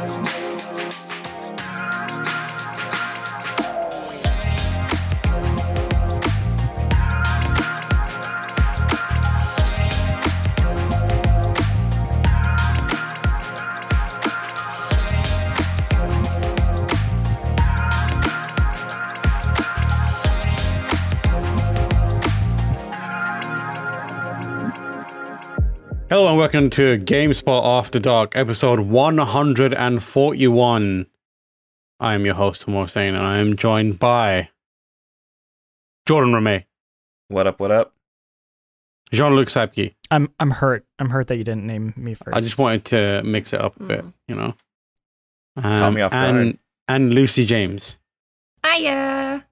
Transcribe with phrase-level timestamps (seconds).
[0.00, 0.49] Hello and
[26.40, 31.06] welcome to GameSpot After Dark, episode 141.
[32.00, 34.48] I am your host, Tamoor Hussain, and I am joined by
[36.06, 36.64] Jordan Ramée,
[37.28, 37.60] What up?
[37.60, 37.92] What up?
[39.12, 39.94] Jean-Luc Seipke.
[40.10, 40.86] I'm I'm hurt.
[40.98, 42.34] I'm hurt that you didn't name me first.
[42.34, 44.54] I just wanted to mix it up a bit, you know.
[45.56, 46.58] Um, Caught me off and, guard.
[46.88, 47.98] and Lucy James.
[48.64, 49.44] Hiya.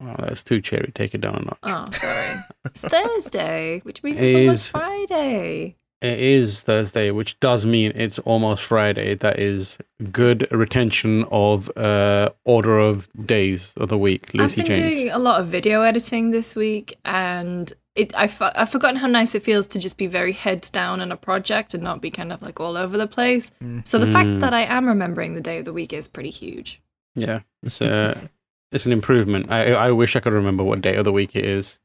[0.00, 0.90] Oh, that's too cheery.
[0.94, 1.58] Take it down a notch.
[1.64, 2.36] Oh, sorry.
[2.64, 4.70] It's Thursday, which means It it's almost.
[4.70, 5.76] Friday.
[6.00, 9.16] It is Thursday, which does mean it's almost Friday.
[9.16, 9.78] That is
[10.12, 14.32] good retention of uh, order of days of the week.
[14.32, 14.96] Lucy I've been James.
[14.96, 19.08] doing a lot of video editing this week, and it I f- I've forgotten how
[19.08, 22.10] nice it feels to just be very heads down in a project and not be
[22.12, 23.50] kind of like all over the place.
[23.84, 24.12] So the Mm.
[24.12, 26.80] fact that I am remembering the day of the week is pretty huge.
[27.16, 28.20] Yeah, it's uh,
[28.70, 29.50] it's an improvement.
[29.50, 31.80] I I wish I could remember what day of the week it is.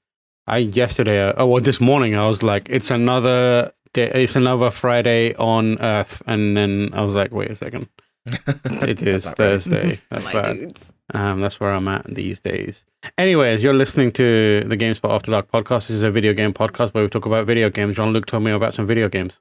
[0.45, 4.71] I yesterday, uh, oh well, this morning I was like, it's another day, it's another
[4.71, 7.87] Friday on Earth, and then I was like, wait a second,
[8.25, 9.35] it is That's not right.
[9.37, 10.01] Thursday.
[10.09, 10.53] That's My bad.
[10.57, 10.89] dudes.
[11.13, 12.85] Um, that's where I'm at these days.
[13.17, 15.81] Anyways, you're listening to the GameSpot After Dark podcast.
[15.87, 17.97] This is a video game podcast where we talk about video games.
[17.97, 19.39] Jean Luc told me about some video games.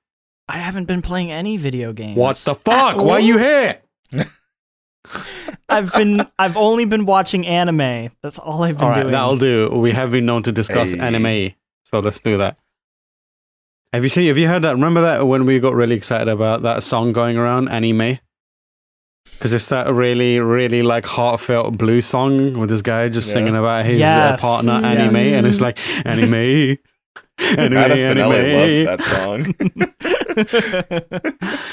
[0.48, 2.16] I haven't been playing any video games.
[2.18, 2.96] What the fuck?
[3.00, 3.80] Why are you here?
[5.68, 8.10] I've been I've only been watching anime.
[8.22, 9.12] That's all I've been All right, doing.
[9.12, 9.70] that'll do.
[9.70, 10.98] We have been known to discuss Hey.
[11.00, 11.52] anime,
[11.84, 12.58] so let's do that.
[13.92, 14.26] Have you seen?
[14.28, 14.72] Have you heard that?
[14.72, 18.18] Remember that when we got really excited about that song going around, anime?
[19.24, 23.34] Because it's that really, really like heartfelt blues song with this guy just Yeah.
[23.34, 24.84] singing about his uh, partner Yes.
[24.84, 26.34] anime, and it's like anime,
[27.38, 28.86] anime, Ada Spinelli anime.
[28.86, 29.54] loved that song.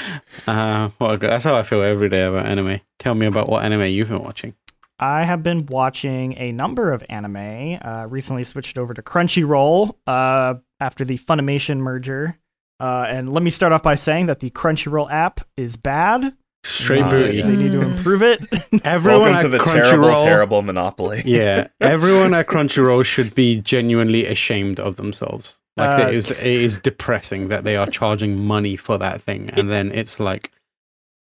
[0.46, 2.80] Uh, well, that's how I feel every day about anime.
[2.98, 4.54] Tell me about what anime you've been watching.
[4.98, 7.78] I have been watching a number of anime.
[7.82, 12.38] Uh, recently switched over to Crunchyroll uh, after the Funimation merger.
[12.78, 16.34] Uh, and let me start off by saying that the Crunchyroll app is bad.
[16.64, 17.10] Straight Nice.
[17.10, 17.42] booty.
[17.42, 17.96] They need to Mm.
[17.96, 18.40] improve it.
[18.84, 21.22] Everyone Welcome at to the terrible, Crunchyroll- terrible monopoly.
[21.26, 25.58] Yeah, everyone at Crunchyroll should be genuinely ashamed of themselves.
[25.76, 29.50] Like Uh, it is, it is depressing that they are charging money for that thing,
[29.54, 30.50] and then it's like,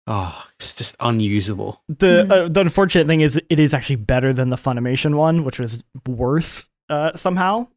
[0.07, 1.81] oh, it's just unusable.
[1.87, 5.59] the uh, the unfortunate thing is it is actually better than the Funimation one, which
[5.59, 7.67] was worse uh, somehow.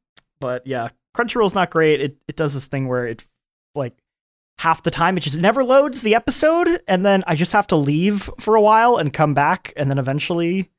[0.41, 2.01] But yeah, Crunchyroll's not great.
[2.01, 3.27] It it does this thing where it
[3.75, 3.95] like
[4.59, 7.77] half the time it just never loads the episode, and then I just have to
[7.77, 10.71] leave for a while and come back, and then eventually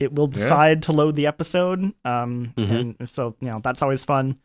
[0.00, 0.38] it will Yeah.
[0.38, 1.92] decide to load the episode.
[2.04, 2.96] Um, Mhm.
[3.00, 4.38] and so you know that's always fun.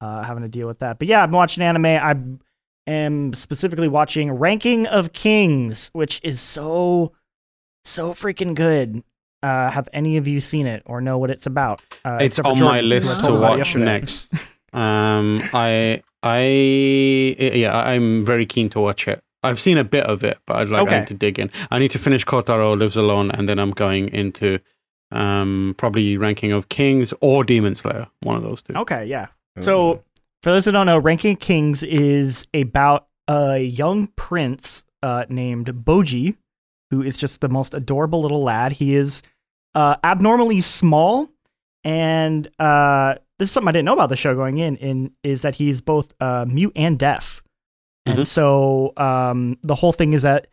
[0.00, 0.98] Uh, having to deal with that.
[0.98, 1.84] But yeah, I've been watching anime.
[1.86, 2.16] I
[2.90, 7.12] am specifically watching Ranking of Kings, which is so
[7.84, 9.02] so freaking good.
[9.42, 11.80] Uh, have any of you seen it or know what it's about?
[12.04, 13.84] Uh, it's except for on Jordan, my list to watch yesterday.
[13.84, 14.32] next.
[14.72, 16.40] Um, I, I,
[17.38, 19.22] yeah, I'm very keen to watch it.
[19.42, 21.50] I've seen a bit of it, but I'd like I need to dig in.
[21.70, 24.58] I need to finish Kotaro Lives Alone, and then I'm going into
[25.12, 28.74] um probably Ranking of Kings or Demon Slayer, one of those two.
[28.74, 29.28] Okay, yeah.
[29.58, 30.04] So,
[30.42, 35.66] for those who don't know, Ranking of Kings is about a young prince uh, named
[35.66, 36.36] Boji,
[36.90, 38.72] who is just the most adorable little lad.
[38.72, 39.22] He is
[39.74, 41.30] uh, abnormally small,
[41.84, 44.76] and uh, this is something I didn't know about the show going in.
[44.76, 47.42] In is that he's both uh, mute and deaf,
[48.06, 48.26] and Mhm.
[48.26, 50.46] so um, the whole thing is that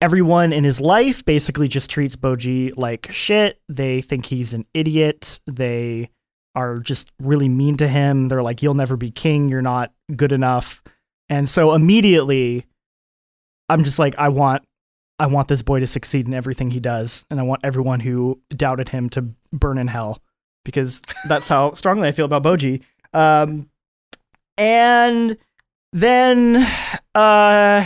[0.00, 3.60] everyone in his life basically just treats Boji like shit.
[3.68, 5.40] They think he's an idiot.
[5.46, 6.10] They
[6.54, 8.28] are just really mean to him.
[8.28, 9.48] They're like, "You'll never be king.
[9.48, 10.82] You're not good enough."
[11.30, 12.66] And so immediately,
[13.68, 14.62] I'm just like, I want,
[15.18, 18.40] I want this boy to succeed in everything he does, and I want everyone who
[18.50, 19.22] doubted him to
[19.52, 20.22] burn in hell
[20.64, 22.82] because that's how strongly I feel about Boji.
[23.12, 23.68] Um,
[24.56, 25.36] and
[25.92, 26.66] then,
[27.14, 27.84] uh,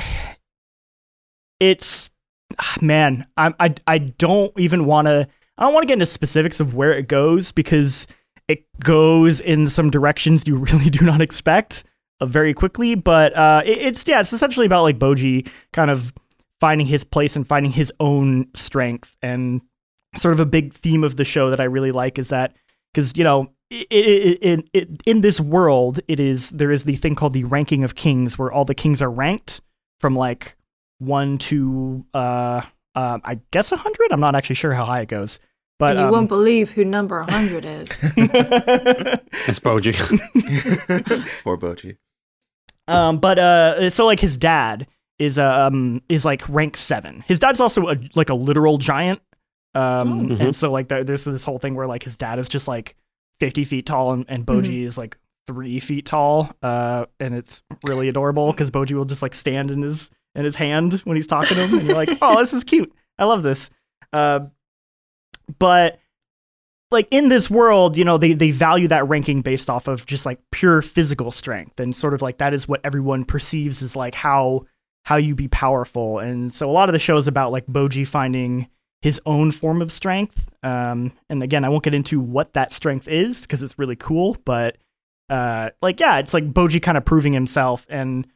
[1.60, 2.10] it's
[2.58, 5.28] ah, man, I I I don't even want to.
[5.58, 8.06] I don't want to get into specifics of where it goes because
[8.48, 11.84] it goes in some directions you really do not expect
[12.20, 12.94] uh, very quickly.
[12.94, 16.12] But uh, it, it's yeah, it's essentially about like Boji kind of
[16.60, 19.16] finding his place and finding his own strength.
[19.22, 19.62] And
[20.17, 22.55] sort of a big theme of the show that I really like is that
[22.93, 26.97] because you know i i i i in this world it is there is the
[26.97, 29.62] thing called the ranking of kings where all the kings are ranked
[30.00, 30.56] from like
[30.99, 32.62] one to uh,
[32.94, 34.12] uh I guess a hundred.
[34.12, 35.38] I'm not actually sure how high it goes,
[35.79, 37.91] but and you um, won't believe who number 100 is.
[39.49, 39.94] It's Boji.
[41.43, 41.97] Poor Boji.
[42.87, 44.87] um, but uh, so like his dad
[45.19, 47.25] is um is like rank seven.
[47.26, 49.20] His dad's also a, like a literal giant.
[49.74, 50.36] Um, Oh.
[50.36, 52.94] and so like there, there's this whole thing where like his dad is just like
[53.40, 55.16] 50 feet tall and, and Boji is like
[55.46, 56.54] three feet tall.
[56.62, 60.56] Uh, and it's really adorable because Boji will just like stand in his in his
[60.56, 62.92] hand when he's talking to him, and you're like, oh, this is cute.
[63.19, 63.69] I love this.
[64.12, 64.40] Uh,
[65.58, 65.98] but
[66.90, 70.26] like in this world, you know, they they value that ranking based off of just
[70.26, 74.14] like pure physical strength and sort of like that is what everyone perceives as like
[74.14, 74.64] how
[75.04, 76.19] how you be powerful.
[76.19, 78.69] And so a lot of the show is about like Boji finding
[79.02, 80.49] his own form of strength.
[80.62, 84.37] Um, and again, I won't get into what that strength is because it's really cool,
[84.44, 84.78] but
[85.28, 88.26] uh, like yeah, it's like Boji kind of proving himself and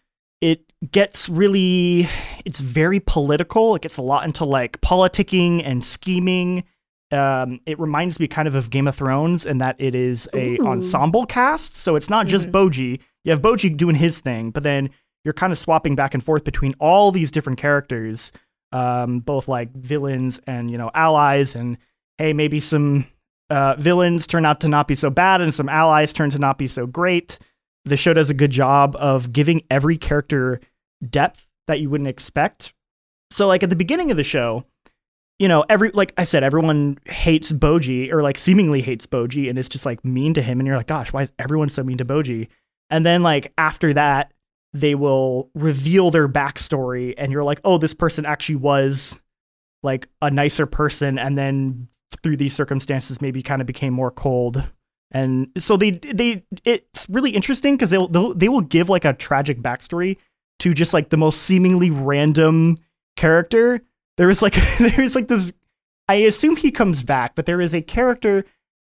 [0.43, 2.09] it gets really
[2.45, 3.75] it's very political.
[3.77, 6.65] It gets a lot into like politicking and scheming
[7.13, 10.57] um, it reminds me kind of of Game of Thrones in that it is a
[10.59, 10.67] Ooh.
[10.67, 11.77] ensemble cast.
[11.77, 12.53] So it's not just Mhm.
[12.53, 13.01] Boji.
[13.25, 14.91] You have Boji doing his thing, but then
[15.25, 18.33] you're kind of swapping back and forth between all these different characters,
[18.73, 21.55] um, both like villains and you know allies.
[21.55, 21.79] And
[22.19, 23.07] hey, maybe some
[23.51, 26.59] uh, villains turn out to not be so bad, and some allies turn to not
[26.59, 27.39] be so great.
[27.85, 30.61] The show does a good job of giving every character
[31.09, 32.73] depth that you wouldn't expect.
[33.31, 34.65] So, like at the beginning of the show,
[35.39, 39.59] you know, every like I said, everyone hates Boji or like seemingly hates Boji and
[39.59, 41.99] is just like mean to him, and you're like, gosh, why is everyone so mean
[41.99, 42.49] to Boji?
[42.91, 44.33] And then like after that,
[44.81, 49.19] they will reveal their backstory, and you're like, oh, this person actually was
[49.83, 51.89] like a nicer person, and then
[52.23, 54.63] through these circumstances, maybe kind of became more cold.
[55.13, 59.13] And so they they it's really interesting because they'll, they'll they will give like a
[59.13, 60.17] tragic backstory
[60.59, 62.77] to just like the most seemingly random
[63.17, 63.81] character
[64.17, 65.53] there is like there's like this
[66.09, 68.45] i assume he comes back but there is a character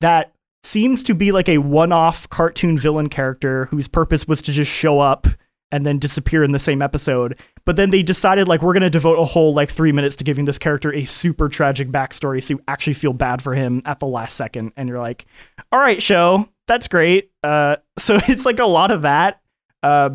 [0.01, 0.33] that
[0.65, 5.01] seems to be like a one-off cartoon villain character whose purpose was to just show
[5.01, 5.27] up
[5.73, 7.39] and then disappear in the same episode.
[7.65, 10.45] But then they decided like we're to devote a whole like three minutes to giving
[10.45, 14.07] this character a super tragic backstory so you actually feel bad for him at the
[14.07, 14.73] last second.
[14.77, 15.25] And you're like
[15.73, 16.49] all right show.
[16.69, 17.33] That's great.
[17.43, 19.41] Uh so it's like a lot of that.
[19.83, 20.11] Uh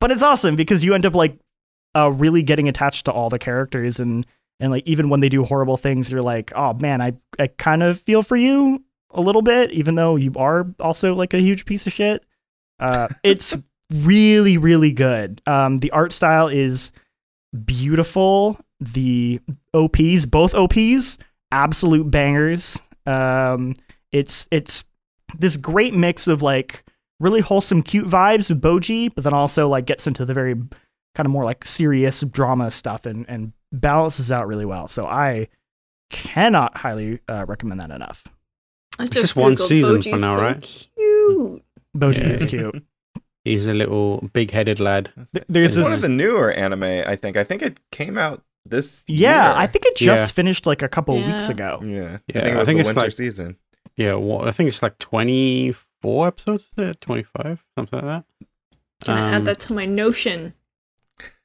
[0.00, 1.38] but it's awesome because you end up like
[1.94, 4.26] uh, really getting attached to all the characters and
[4.60, 7.82] and like even when they do horrible things you're like oh man i i kind
[7.82, 11.64] of feel for you a little bit even though you are also like a huge
[11.64, 12.24] piece of shit.
[12.78, 13.56] Uh it's
[13.90, 16.92] really really good um the art style is
[17.64, 19.40] beautiful the
[19.74, 21.16] ops both ops
[21.52, 23.74] absolute bangers um
[24.12, 24.84] it's it's
[25.38, 26.84] this great mix of like
[27.20, 31.26] really wholesome cute vibes with boji but then also like gets into the very kind
[31.26, 34.88] of more like serious drama stuff and and balances out really well.
[34.88, 35.48] So I
[36.10, 38.24] cannot highly uh, recommend that enough.
[38.98, 40.62] I It's just one Googled season Boji's for now, so right?
[40.62, 41.62] Cute.
[41.96, 42.28] Boji Yeah.
[42.34, 42.84] is cute.
[43.48, 45.10] He's a little big-headed lad.
[45.48, 47.36] There's It's this, one of the newer anime, I think.
[47.36, 49.60] I think it came out this yeah, year.
[49.62, 50.34] I think it just Yeah.
[50.34, 51.32] finished like a couple Yeah.
[51.32, 51.80] weeks ago.
[51.84, 52.18] Yeah.
[52.28, 53.56] Yeah, I think it was think the it's winter like- season.
[53.96, 56.68] Yeah, well, I think it's like twenty-four episodes.
[56.76, 58.24] There, twenty-five, something like that.
[59.04, 60.54] Can I Um, add that to my notion?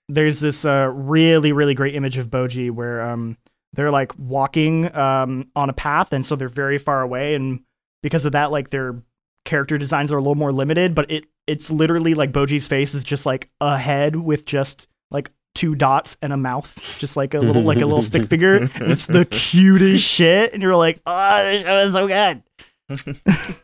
[0.09, 3.37] There's this uh, really really great image of Boji where um
[3.73, 7.61] they're like walking um on a path and so they're very far away and
[8.03, 9.01] because of that like their
[9.45, 13.03] character designs are a little more limited but it it's literally like Boji's face is
[13.03, 17.39] just like a head with just like two dots and a mouth just like a
[17.39, 21.61] little like a little stick figure it's the cutest shit and you're like oh this
[21.61, 22.43] show is so good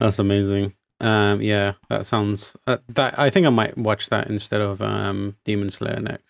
[0.00, 0.72] That's amazing.
[1.00, 2.56] Um, yeah, that sounds.
[2.66, 6.24] Uh, that I think I might watch that instead of um Demon Slayer next.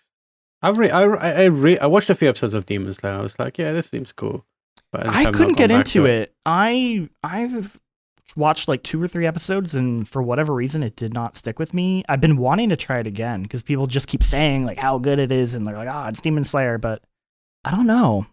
[0.61, 3.13] I've re- I I I, re- I watched a few episodes of Demon Slayer.
[3.13, 4.45] I was like, yeah, this seems cool.
[4.91, 6.35] But just I couldn't get into to it.
[6.45, 7.79] I I've
[8.35, 11.73] watched like two or three episodes, and for whatever reason, it did not stick with
[11.73, 12.03] me.
[12.09, 15.19] I've been wanting to try it again because people just keep saying like how good
[15.19, 17.03] it is, and they're like, ah, it's Demon Slayer, but
[17.65, 18.27] I don't know.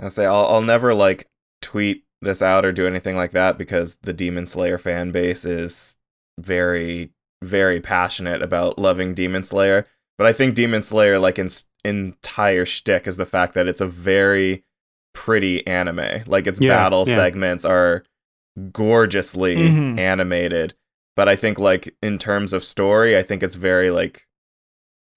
[0.00, 1.26] I'll say I'll, I'll never like
[1.62, 5.96] tweet this out or do anything like that because the Demon Slayer fan base is
[6.38, 7.12] very,
[7.42, 9.86] very passionate about loving Demon Slayer.
[10.18, 11.48] But I think Demon Slayer, like in
[11.84, 14.64] entire shtick, is the fact that it's a very
[15.14, 16.22] pretty anime.
[16.26, 17.14] Like its Yeah, battle yeah.
[17.14, 18.04] segments are
[18.72, 19.98] gorgeously Mhm.
[19.98, 20.74] animated.
[21.14, 24.26] But I think like in terms of story, I think it's very like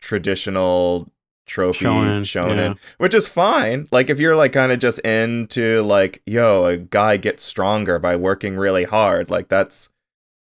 [0.01, 1.11] traditional
[1.45, 2.73] trophy Shonen, shonen, yeah.
[2.99, 3.87] which is fine.
[3.91, 8.15] Like if you're like kind of just into like, yo, a guy gets stronger by
[8.15, 9.89] working really hard, like that's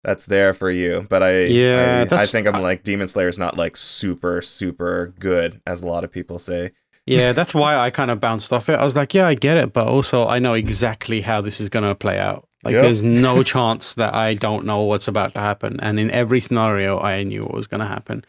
[0.04, 1.06] that's there for you.
[1.08, 5.14] But I Yeah, I, I think I'm like Demon Slayer is not like super super
[5.18, 6.72] good as a lot of people say.
[7.08, 8.78] Yeah, that's why I kind of bounced off it.
[8.78, 11.68] I was like, yeah, I get it, but also I know exactly how this is
[11.68, 12.48] going to play out.
[12.64, 12.82] Like, Yep.
[12.82, 15.78] there's no chance that I don't know what's about to happen.
[15.80, 18.24] And in every scenario, I knew what was going to happen.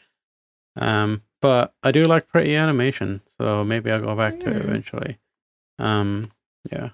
[0.76, 5.18] Um, but I do like pretty animation, so maybe I'll go back to it eventually.
[5.78, 6.32] Um,
[6.72, 6.90] yeah.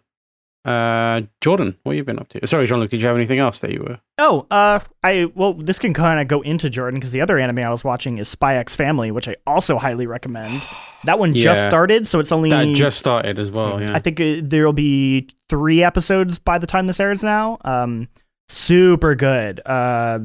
[0.66, 2.48] Uh, Jordan, what have you been up to?
[2.48, 4.00] Sorry, Jean Luc, did you have anything else that you were?
[4.18, 7.60] Oh, uh, I well, this can kind of go into Jordan because the other anime
[7.60, 10.68] I was watching is Spy X Family, which I also highly recommend.
[11.04, 13.94] That one just started, so it's only That just started as well, yeah.
[13.94, 17.60] I think uh, there'll be three episodes by the time this airs now.
[17.64, 18.08] Um,
[18.50, 19.62] super good.
[19.68, 20.18] Uh,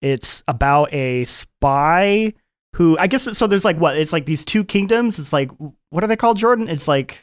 [0.00, 2.32] it's about a spy
[2.76, 3.46] who I guess so.
[3.46, 3.98] There's like what?
[3.98, 5.18] It's like these two kingdoms.
[5.18, 5.50] It's like
[5.90, 6.66] what are they called, Jordan?
[6.68, 7.18] It's like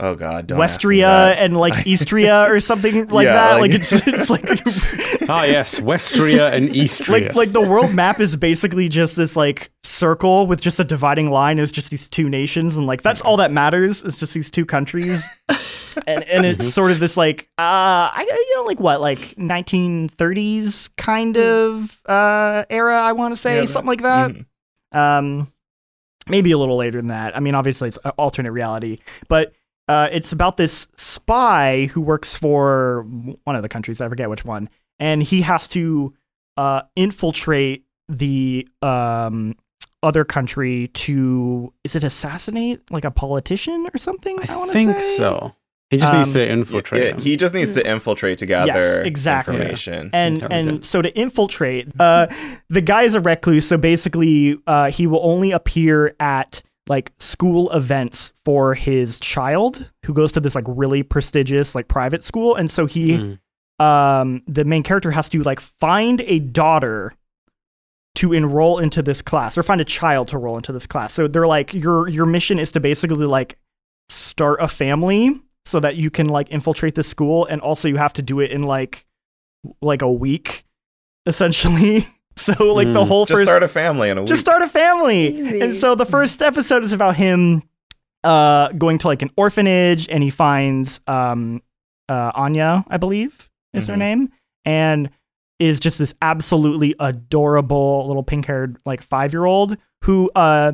[0.00, 1.38] Oh God, don't ask me Westria that.
[1.38, 3.60] and like Eastria or something like Yeah, that.
[3.60, 4.44] Like, like- it's it's like
[5.28, 7.08] Ah, yes, Westria and Eastria.
[7.26, 11.30] like like the world map is basically just this like circle with just a dividing
[11.30, 14.50] line is just these two nations and like that's all that matters It's just these
[14.50, 15.24] two countries
[16.06, 20.90] and and it's sort of this like uh I you know like what like 1930s
[20.96, 24.46] kind of uh era I want to say Yeah, something like that Mhm.
[24.96, 25.52] um
[26.28, 29.52] maybe a little later than that i mean obviously it's alternate reality but
[29.88, 33.04] uh, it's about this spy who works for
[33.44, 36.12] one of the countries i forget which one and he has to
[36.56, 39.54] uh, infiltrate the um,
[40.02, 45.16] other country to is it assassinate like a politician or something I wanna think say?
[45.16, 45.54] so.
[45.90, 47.02] He just needs Um, to infiltrate.
[47.02, 47.20] Yeah, them.
[47.20, 49.56] he just needs to infiltrate to gather exactly.
[49.56, 50.08] information.
[50.12, 50.60] and Okay.
[50.60, 52.26] and so to infiltrate uh
[52.68, 57.70] the guy is a recluse so basically uh he will only appear at like school
[57.72, 62.54] events for his child who goes to this like really prestigious like private school.
[62.56, 63.38] And so he Mm.
[63.84, 67.14] um the main character has to like find a daughter
[68.16, 71.12] to enroll into this class or find a child to roll into this class.
[71.14, 73.58] So they're like your your mission is to basically like
[74.08, 77.46] start a family so that you can like infiltrate the school.
[77.46, 79.06] And also you have to do it in like
[79.80, 80.64] like a week
[81.26, 83.08] essentially so like the Mm.
[83.08, 84.28] whole just first start a family in a week.
[84.28, 85.28] just start a family.
[85.36, 85.60] Easy.
[85.60, 87.62] And so the first episode is about him
[88.24, 91.60] uh going to like an orphanage and he finds um
[92.08, 93.98] uh Anya, I believe is her Mhm.
[93.98, 94.28] name,
[94.64, 95.10] and
[95.58, 100.72] is just this absolutely adorable little pink-haired like 5-year-old who uh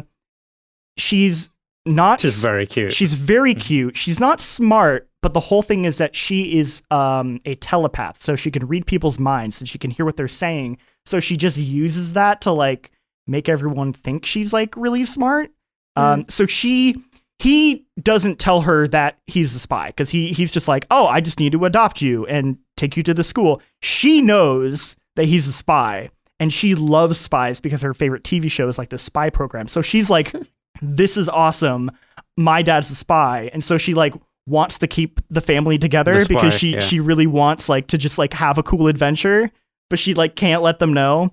[0.96, 1.50] she's
[1.88, 2.92] not she's very cute.
[2.92, 3.97] She's very cute.
[3.97, 8.37] She's not smart, but the whole thing is that she is um, a telepath, so
[8.37, 10.78] she can read people's minds and she can hear what they're saying.
[11.07, 12.92] So she just uses that to like
[13.26, 15.50] make everyone think she's like really smart.
[15.97, 17.02] Um, so she
[17.40, 21.21] he doesn't tell her that he's a spy because he he's just like, oh, I
[21.21, 23.61] just need to adopt you and take you to the school.
[23.83, 26.11] She knows that he's a spy.
[26.40, 29.66] And she loves spies because her favorite TV show is like the spy program.
[29.66, 30.33] So she's like,
[30.82, 31.90] this is awesome.
[32.37, 33.50] My dad's a spy.
[33.52, 34.14] And so she like
[34.47, 36.80] wants to keep the family together The spy, because she yeah.
[36.80, 39.50] she really wants like to just like have a cool adventure,
[39.90, 41.32] but she like can't let them know.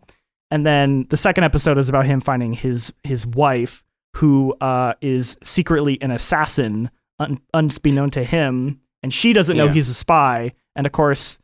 [0.51, 3.83] And then the second episode is about him finding his his wife
[4.15, 9.73] who uh is secretly an assassin un- unbeknown to him and she doesn't know Yeah.
[9.73, 11.37] he's a spy and of course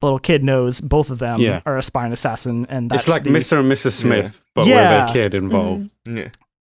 [0.00, 1.60] the little kid knows both of them Yeah.
[1.66, 3.58] are a spy and assassin and that's it's like the- Mr.
[3.60, 3.90] and Mrs.
[3.90, 5.02] Smith, but Yeah.
[5.02, 5.90] with a kid involved.
[6.06, 6.28] Yeah.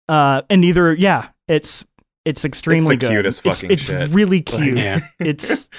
[0.09, 1.85] Uh and neither yeah it's
[2.25, 4.09] it's extremely the good cutest It's- fucking it's, shit.
[4.09, 4.99] really Like- cute Yeah.
[5.19, 5.69] it's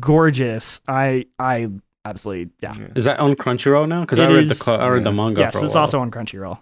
[0.00, 1.68] gorgeous i i
[2.04, 4.00] absolutely yeah Is that on Crunchyroll now?
[4.02, 5.40] Because I It read the is- co- I read the manga.
[5.42, 5.82] yes for a it's while.
[5.82, 6.58] also on crunchyroll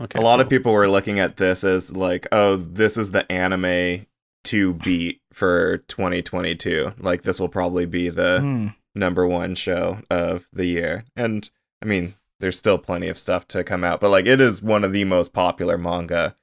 [0.00, 3.30] Okay, a lot of people were looking at this as like, oh, this is the
[3.32, 4.06] anime
[4.44, 6.92] to beat for 2022.
[6.98, 8.66] Like this will probably be the Hmm.
[8.94, 11.04] number one show of the year.
[11.16, 11.50] And
[11.82, 14.84] I mean, there's still plenty of stuff to come out, but like it is one
[14.84, 16.36] of the most popular manga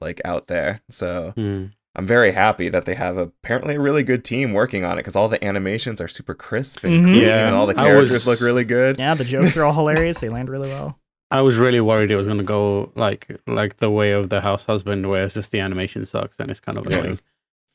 [0.00, 0.80] like out there.
[0.90, 1.66] So Hmm.
[1.94, 5.14] I'm very happy that they have apparently a really good team working on it because
[5.16, 7.08] all the animations are super crisp and Mhm.
[7.10, 8.98] clean, Yeah, and all the I characters was- look really good.
[8.98, 10.98] yeah the jokes are all hilarious they land really well
[11.30, 14.40] I was really worried it was going to go like like the way of the
[14.42, 16.98] house husband, where it's just the animation sucks and it's kind of Yeah.
[16.98, 17.20] annoying.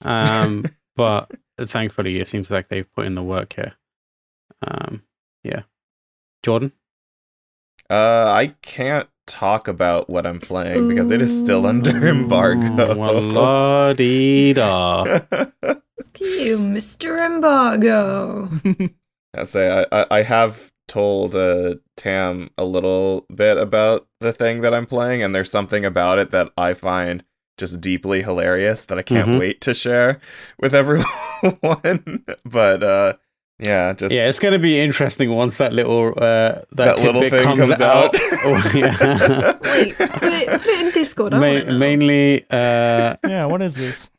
[0.06, 0.64] Um,
[0.96, 3.74] but thankfully, it seems like they've put in the work here.
[4.68, 5.04] Um,
[5.44, 5.64] yeah,
[6.44, 6.72] Jordan.
[7.90, 12.96] Uh, I can't talk about what I'm playing because it is still under embargo.
[12.98, 15.04] Well, la dee da.
[16.20, 17.20] You, Mr.
[17.20, 18.50] Embargo.
[19.36, 24.62] I say I, I, I have told uh, Tam a little bit about the thing
[24.62, 27.24] that I'm playing, and there's something about it that I find
[27.58, 29.40] just deeply hilarious that I can't Mhm.
[29.40, 30.20] wait to share
[30.60, 32.24] with everyone.
[32.46, 33.14] but uh,
[33.60, 37.44] Yeah, just Yeah, it's gonna be interesting once that little uh, that, that little tidbit
[37.44, 38.12] thing comes, comes, out.
[38.44, 39.58] Oh, yeah.
[39.62, 41.34] Wait, put it, put it in Discord.
[41.34, 44.10] I Ma- wanna mainly, uh, Yeah, what is this?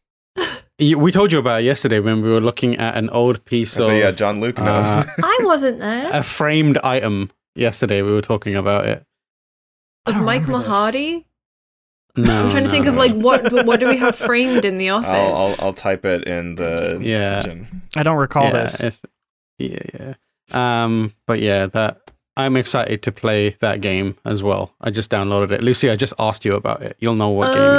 [0.81, 3.91] we told you about it yesterday when we were looking at an old piece so
[3.91, 4.89] of yeah, Jean Luc knows.
[4.91, 6.11] uh, I wasn't there.
[6.13, 7.31] a framed item.
[7.55, 9.05] Yesterday we were talking about it.
[10.07, 10.69] Of Mike remember.
[10.69, 11.25] Mahardy?
[12.17, 14.79] No, I'm trying to no, think of like what what do we have framed in
[14.79, 15.09] the office?
[15.09, 17.39] I'll, I'll I'll type it in the Yeah.
[17.39, 17.83] engine.
[17.95, 19.03] I don't recall yeah, this.
[19.59, 20.15] Yeah, yeah.
[20.85, 24.73] Um, but yeah, that I'm excited to play that game as well.
[24.81, 25.63] I just downloaded it.
[25.63, 26.97] Lucy, I just asked you about it.
[27.01, 27.71] You'll know what game it is.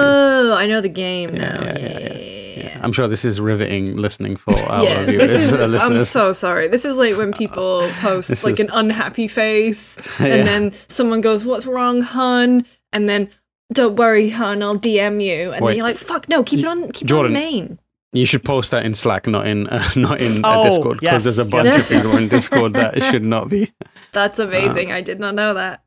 [0.51, 1.61] oh, I know the game Yeah, now.
[1.63, 5.29] yeah, Yeah, yeah, yeah, Yeah, I'm sure this is riveting listening for our Yeah, viewers,
[5.29, 5.61] this is.
[5.81, 6.67] I'm so sorry.
[6.67, 10.25] This is like when people post This like is- an unhappy face, Yeah.
[10.27, 13.29] and then someone goes, "What's wrong, hun?" And then,
[13.73, 14.61] "Don't worry, hun.
[14.61, 15.71] I'll DM you." And Wait.
[15.71, 17.33] then you're like, "Fuck no, keep it on, keep Jordan.
[17.33, 17.79] it on main."
[18.11, 21.25] You should post that in Slack, not in uh, not in uh, Oh, Discord, because
[21.25, 21.49] yes, there's a yes.
[21.51, 23.71] bunch of people in Discord that it should not be.
[24.13, 24.91] That's amazing.
[24.91, 25.83] I did not know that.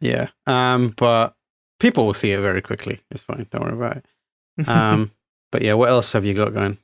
[0.00, 0.28] Yeah.
[0.46, 1.34] Um, but
[1.80, 3.00] people will see it very quickly.
[3.10, 3.46] It's fine.
[3.50, 4.68] Don't worry about it.
[4.68, 5.10] Um,
[5.52, 6.78] but yeah, what else have you got going?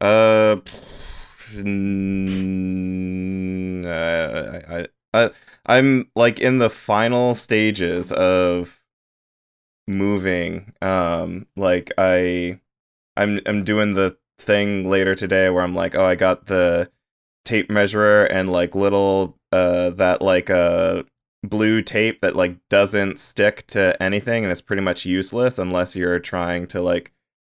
[0.00, 0.56] Uh,
[2.90, 4.86] mm, uh, I,
[5.24, 5.30] I,
[5.66, 8.82] I'm like in the final stages of
[9.86, 10.72] moving.
[10.80, 12.60] Um, like I,
[13.20, 16.90] I'm, I'm doing the thing later today where I'm like, oh, I got the
[17.44, 21.02] tape measurer and like little, uh, that like uh
[21.42, 26.18] blue tape that like doesn't stick to anything and it's pretty much useless unless you're
[26.18, 27.12] trying to like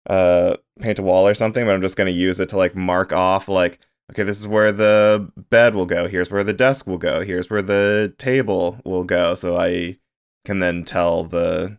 [0.09, 2.75] uh paint a wall or something, but I'm just going to use it to like
[2.75, 3.79] mark off like
[4.11, 6.07] okay, this is where the bed will go.
[6.07, 7.23] Here's where the desk will go.
[7.23, 9.35] Here's where the table will go.
[9.35, 9.99] So I
[10.45, 11.79] can then tell the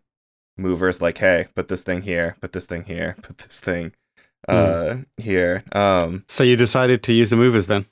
[0.57, 3.93] movers like, "Hey, put this thing here, put this thing here, put this thing
[4.47, 7.85] uh here." Um So you decided to use the movers then?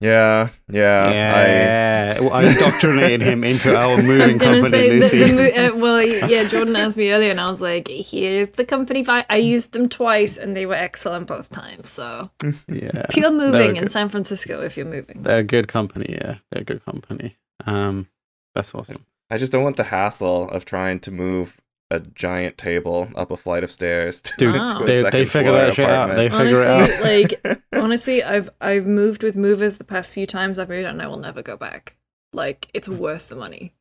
[0.00, 1.10] yeah, yeah.
[1.10, 2.20] yeah.
[2.20, 5.18] Well, I indoctrinated him into our I was moving gonna company, say the, Lucy.
[5.24, 6.44] the mo- uh, well, yeah.
[6.48, 9.02] Jordan asked me earlier, and I was like, "Here's the company.
[9.02, 12.30] Vi- I used them twice, and they were excellent both times." So
[12.68, 13.06] yeah.
[13.10, 15.22] pure moving in San Francisco if you're moving.
[15.24, 16.36] They're a good company, yeah.
[16.50, 17.36] They're a good company.
[17.66, 18.06] Um,
[18.54, 19.04] that's awesome.
[19.30, 21.56] I, I just don't want the hassle of trying to move
[21.90, 24.82] a giant table up a flight of stairs to, Dude, to Wow.
[24.84, 26.14] they, they figure that shit out.
[26.14, 26.48] They apartment.
[26.48, 26.82] figure it out.
[26.82, 31.00] Honestly, like honestly, I've I've moved with movers the past few times I've moved, and
[31.00, 31.96] I will never go back.
[32.32, 33.72] Like it's worth the money.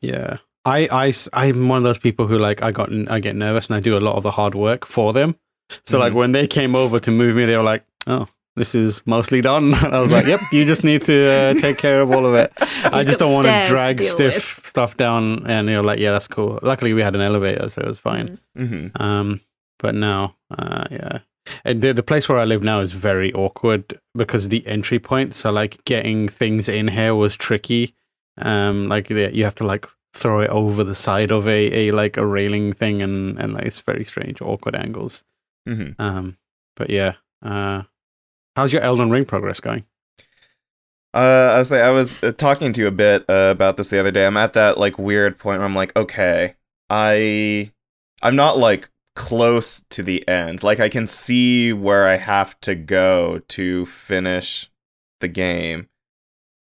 [0.00, 0.38] Yeah.
[0.64, 3.76] I I I'm one of those people who like I got I get nervous and
[3.76, 5.36] I do a lot of the hard work for them.
[5.86, 6.16] So like Mhm.
[6.16, 9.74] when they came over to move me, they were like, "Oh, this is mostly done."
[9.94, 12.52] I was like, "Yep, you just need to uh, take care of all of it."
[12.92, 15.46] I just don't want to stairs to drag deal stiff stuff down.
[15.46, 18.38] And you're like, "Yeah, that's cool." Luckily, we had an elevator, so it was fine.
[18.56, 18.68] Mm.
[18.94, 19.00] Mhm.
[19.00, 19.40] Um,
[19.78, 21.18] but now, uh, yeah,
[21.64, 25.34] and the the place where I live now is very awkward because the entry point.
[25.34, 27.94] So like getting things in here was tricky.
[28.38, 31.90] Um, like the, you have to like throw it over the side of a, a
[31.90, 35.24] like a railing thing, and and like it's very strange, awkward angles.
[35.68, 35.94] Mhm.
[35.98, 36.36] Um,
[36.76, 37.82] but yeah, uh,
[38.56, 39.84] how's your Elden Ring progress going?
[41.12, 43.88] Uh, I was say I was uh, talking to you a bit uh, about this
[43.88, 44.26] the other day.
[44.26, 46.54] I'm at that like weird point where I'm like, okay,
[46.90, 47.70] I,
[48.20, 50.64] I'm not like close to the end.
[50.64, 54.70] Like I can see where I have to go to finish
[55.20, 55.88] the game,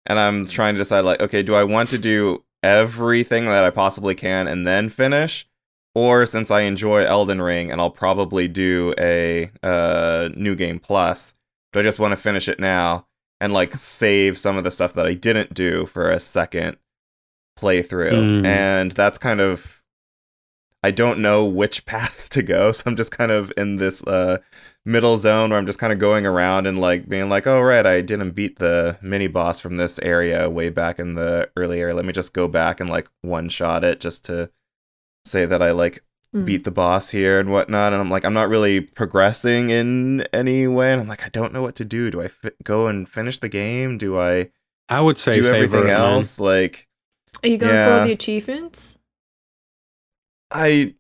[0.07, 3.71] and I'm trying to decide like, okay, do I want to do everything that I
[3.71, 5.47] possibly can and then finish,
[5.95, 11.35] or since I enjoy Elden Ring and I'll probably do a uh, new game plus,
[11.73, 13.07] do I just want to finish it now?
[13.41, 16.77] and like save some of the stuff that I didn't do for a second
[17.59, 18.43] playthrough.
[18.43, 18.47] Mm.
[18.47, 19.83] And that's kind of
[20.83, 24.39] I don't know which path to go, so I'm just kind of in this uh
[24.85, 27.87] middle zone where I'm just kind of going around and like being like, "Oh right,
[27.87, 31.95] I didn't beat the mini boss from this area way back in the early area.
[31.95, 34.51] Let me just go back and like one shot it just to
[35.25, 36.45] say that I like Mm.
[36.47, 40.69] beat the boss here and whatnot and i'm like i'm not really progressing in any
[40.69, 43.09] way and i'm like i don't know what to do do i fi- go and
[43.09, 44.49] finish the game do i
[44.89, 45.97] I would say do savor everything it, man.
[46.01, 46.87] else like
[47.43, 47.99] Are you going for Yeah.
[47.99, 48.97] all the achievements?
[50.53, 50.95] i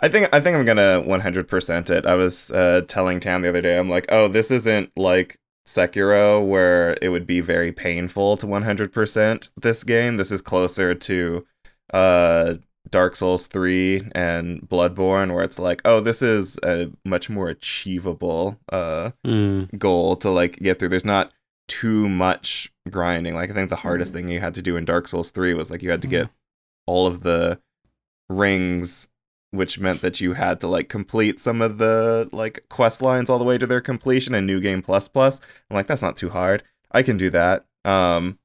[0.00, 3.60] i think i think i'm gonna 100% it i was uh telling tam the other
[3.60, 8.46] day i'm like oh this isn't like sekiro where it would be very painful to
[8.46, 11.44] 100% this game this is closer to
[11.92, 12.54] uh
[12.90, 18.58] Dark Souls 3 and Bloodborne where it's like, oh, this is a much more achievable
[18.70, 19.78] uh Mm.
[19.78, 20.88] goal to like get through.
[20.90, 21.32] There's not
[21.68, 23.34] too much grinding.
[23.34, 25.70] Like I think the hardest thing you had to do in Dark Souls 3 was
[25.70, 26.28] like you had to get
[26.86, 27.58] all of the
[28.28, 29.08] rings
[29.52, 33.38] which meant that you had to like complete some of the like quest lines all
[33.38, 35.40] the way to their completion in New Game Plus Plus.
[35.70, 36.62] I'm like, that's not too hard.
[36.92, 37.64] I can do that.
[37.84, 38.38] Um,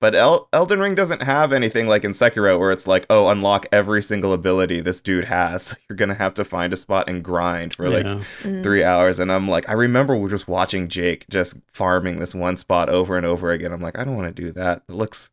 [0.00, 3.66] but El- Elden Ring doesn't have anything like in Sekiro where it's like, oh, unlock
[3.70, 5.76] every single ability this dude has.
[5.88, 8.22] You're gonna have to find a spot and grind for like Yeah.
[8.42, 8.62] Mm.
[8.62, 9.18] three hours.
[9.20, 12.88] And I'm like, I remember we were just watching Jake just farming this one spot
[12.88, 13.72] over and over again.
[13.72, 14.82] I'm like, I don't want to do that.
[14.88, 15.30] It looks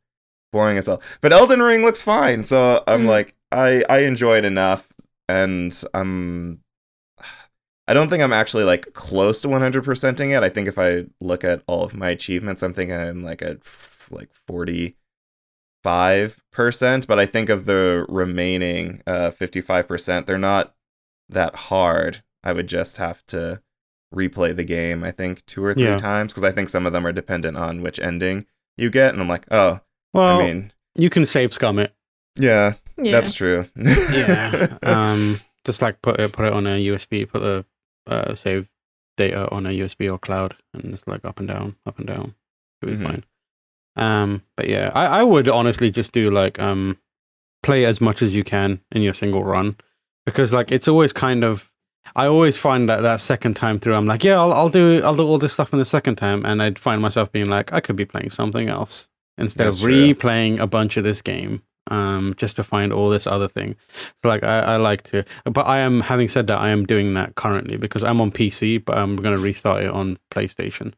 [0.52, 1.02] boring as hell.
[1.22, 2.44] But Elden Ring looks fine.
[2.44, 3.08] So I'm Mm.
[3.08, 4.90] like, I I enjoy it enough,
[5.30, 6.60] and I'm.
[7.90, 10.44] I don't think I'm actually like close to 100%ing it.
[10.44, 13.60] I think if I look at all of my achievements, I'm thinking I'm like at
[13.66, 14.96] f- like 45%,
[17.08, 20.76] but I think of the remaining uh 55%, they're not
[21.30, 22.24] that hard.
[22.44, 23.62] I would just have to
[24.14, 25.98] replay the game, I think, two or three Yeah.
[25.98, 28.46] times because I think some of them are dependent on which ending
[28.78, 29.14] you get.
[29.14, 29.82] And I'm like, oh,
[30.14, 31.94] Well, I mean, you can save scum it.
[32.38, 33.12] yeah, Yeah.
[33.12, 33.68] that's true.
[33.76, 34.78] Yeah.
[34.84, 37.66] um, just like put it put it on a USB, put the
[38.08, 38.70] uh, save
[39.18, 42.36] data on a USB or cloud, and it's like up and down, up and down.
[42.82, 43.06] It'll be Mhm.
[43.08, 43.24] fine.
[43.98, 46.98] Um, but yeah, I, I would honestly just do like um,
[47.64, 49.76] play as much as you can in your single run,
[50.26, 51.72] because like it's always kind of.
[52.16, 55.16] I always find that that second time through, I'm like, yeah, I'll, I'll do I'll
[55.16, 57.82] do all this stuff in the second time, and I'd find myself being like, I
[57.82, 60.14] could be playing something else instead That's of true.
[60.14, 63.76] replaying a bunch of this game, um, just to find all this other thing.
[64.24, 67.14] So like I, I like to, but I am having said that I am doing
[67.16, 70.94] that currently because I'm on PC, but I'm going to restart it on PlayStation.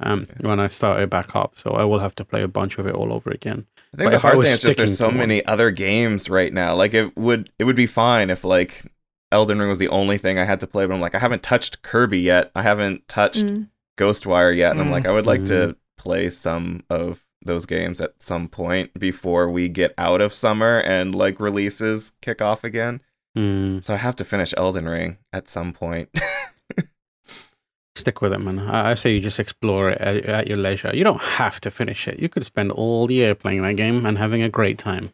[0.00, 0.48] Um, Okay.
[0.48, 2.86] when I start it back up, so I will have to play a bunch of
[2.86, 3.66] it all over again.
[3.94, 5.70] I think But the hard thing is just there's so sticking to one- many other
[5.70, 6.74] games right now.
[6.74, 8.82] Like it would it would be fine if like
[9.30, 11.42] Elden Ring was the only thing I had to play, but I'm like I haven't
[11.44, 12.50] touched Kirby yet.
[12.56, 13.68] I haven't touched Mm.
[13.96, 14.92] Ghostwire yet, and I'm Mm.
[14.92, 19.68] like I would like to play some of those games at some point before we
[19.68, 23.00] get out of summer and like releases kick off again.
[23.36, 23.78] Hmm.
[23.80, 26.08] So I have to finish Elden Ring at some point.
[27.96, 28.58] Stick with it, man.
[28.58, 30.90] I, I say you just explore it at, at your leisure.
[30.94, 32.18] You don't have to finish it.
[32.18, 35.12] You could spend all the year playing that game and having a great time.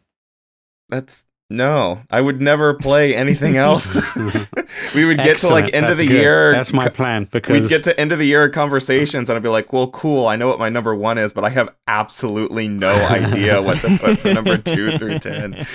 [0.89, 3.95] That's no, I would never play anything else.
[4.95, 5.73] we would get to like Excellent.
[5.75, 6.21] end of the good.
[6.21, 6.51] year.
[6.53, 9.49] That's my plan because We'd get to end of the year conversations, and I'd be
[9.49, 10.27] like, "Well, cool.
[10.27, 13.97] I know what my number one is, but I have absolutely no idea what to
[13.99, 15.53] put for number two through ten.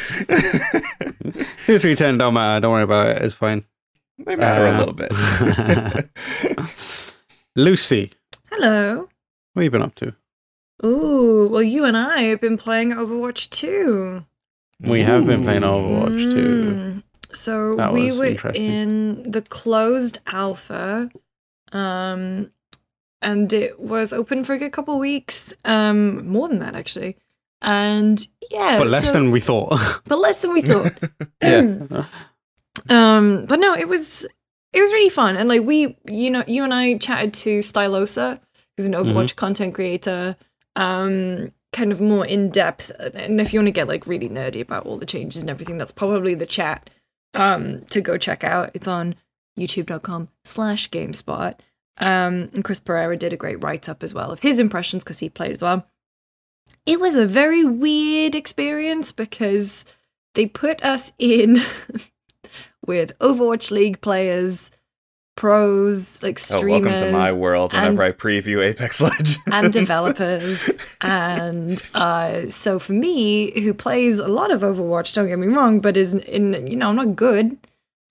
[1.66, 2.16] two, three, ten.
[2.18, 2.60] Don't matter.
[2.62, 3.22] Don't worry about it.
[3.22, 3.64] It's fine.
[4.18, 6.10] They matter Uh, a little bit.
[7.56, 8.12] Lucy,
[8.50, 9.08] Hello.
[9.52, 10.14] what have you been up to?
[10.84, 14.24] Ooh, well, you and I have been playing Overwatch 2.
[14.80, 16.64] We have been playing Overwatch too.
[16.72, 17.02] Mm.
[17.34, 21.10] So That we was were in the closed alpha,
[21.72, 22.50] um,
[23.22, 27.16] and it was open for a good couple weeks, um, more than that actually,
[27.62, 29.80] and yeah, But less so- than we thought.
[30.06, 30.92] but less than we thought.
[31.42, 32.04] Yeah.
[32.88, 34.26] um, but no, it was
[34.72, 38.40] it was really fun, and like we, you know, you and I chatted to Stylosa,
[38.76, 40.36] who's an Overwatch content creator,
[40.74, 42.90] um, kind of more in depth.
[42.98, 45.78] And if you want to get like really nerdy about all the changes and everything,
[45.78, 46.90] that's probably the chat
[47.34, 48.70] um to go check out.
[48.74, 49.14] It's on
[49.58, 51.54] youtube.com slash GameSpot.
[51.98, 55.20] Um, and Chris Pereira did a great write up as well of his impressions because
[55.20, 55.86] he played as well.
[56.84, 59.86] It was a very weird experience because
[60.34, 61.62] they put us in
[62.86, 64.70] with Overwatch League players,
[65.36, 67.72] pros, like Oh, welcome to my world.
[67.72, 70.68] Whenever and- I preview Apex Legends and developers.
[71.02, 75.80] and uh, so for me, who plays a lot of Overwatch, don't get me wrong,
[75.80, 77.56] but is in you know not good,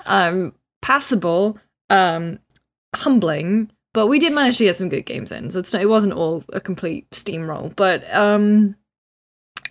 [0.05, 1.57] um, passable,
[1.89, 2.39] um,
[2.95, 3.71] humbling.
[3.93, 6.13] But we did manage to get some good games in, so it's not, it wasn't
[6.13, 7.73] all a complete steamroll.
[7.75, 8.75] But um,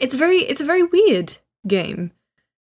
[0.01, 1.37] it's very it's a very weird
[1.69, 2.11] game.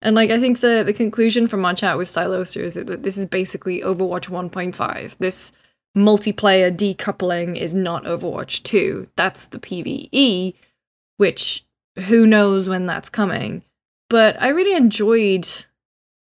[0.04, 3.16] And like I think the the conclusion from my chat with Stylosa is that this
[3.16, 5.16] is basically Overwatch 1.5.
[5.16, 5.50] This
[5.96, 9.08] multiplayer decoupling is not Overwatch 2.
[9.16, 10.54] That's the PvE,
[11.16, 11.64] which
[12.06, 13.62] who knows when that's coming.
[14.10, 15.48] But I really enjoyed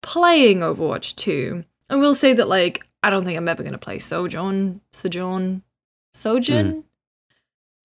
[0.04, 1.64] playing Overwatch 2.
[1.90, 5.60] I will say that like I don't think I'm ever gonna play Sojourn, Sojourn, hmm.
[6.14, 6.84] Sojourn,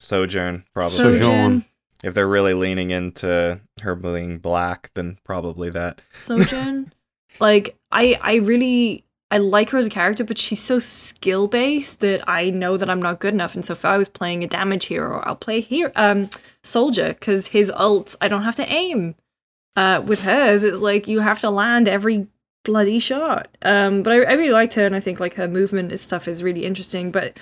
[0.00, 0.90] Sojourn, probably.
[0.90, 1.64] Sojourn.
[2.06, 6.02] If they're really leaning into her being black, then probably that.
[6.12, 6.92] Sojourn.
[7.40, 11.98] like I I really I like her as a character, but she's so skill based
[11.98, 13.56] that I know that I'm not good enough.
[13.56, 16.30] And so if I was playing a damage hero, I'll play here um
[16.62, 19.16] soldier because his ult I don't have to aim.
[19.74, 22.28] Uh, with hers, it's like you have to land every
[22.64, 23.48] bloody shot.
[23.62, 26.28] Um, but I, I really liked her, and I think like her movement and stuff
[26.28, 27.10] is really interesting.
[27.10, 27.36] But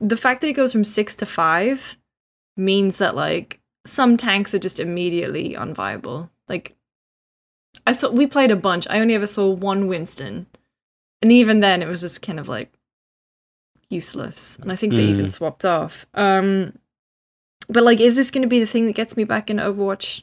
[0.00, 1.98] the fact that it goes from six to five
[2.56, 6.30] means that like some tanks are just immediately unviable.
[6.48, 6.76] Like
[7.86, 8.86] I saw we played a bunch.
[8.88, 10.46] I only ever saw one Winston,
[11.20, 12.72] and even then, it was just kind of like
[13.90, 14.58] useless.
[14.60, 15.32] And I think they even Mm.
[15.32, 16.06] swapped off.
[16.14, 16.78] Um,
[17.68, 20.22] but like, is this going to be the thing that gets me back in Overwatch?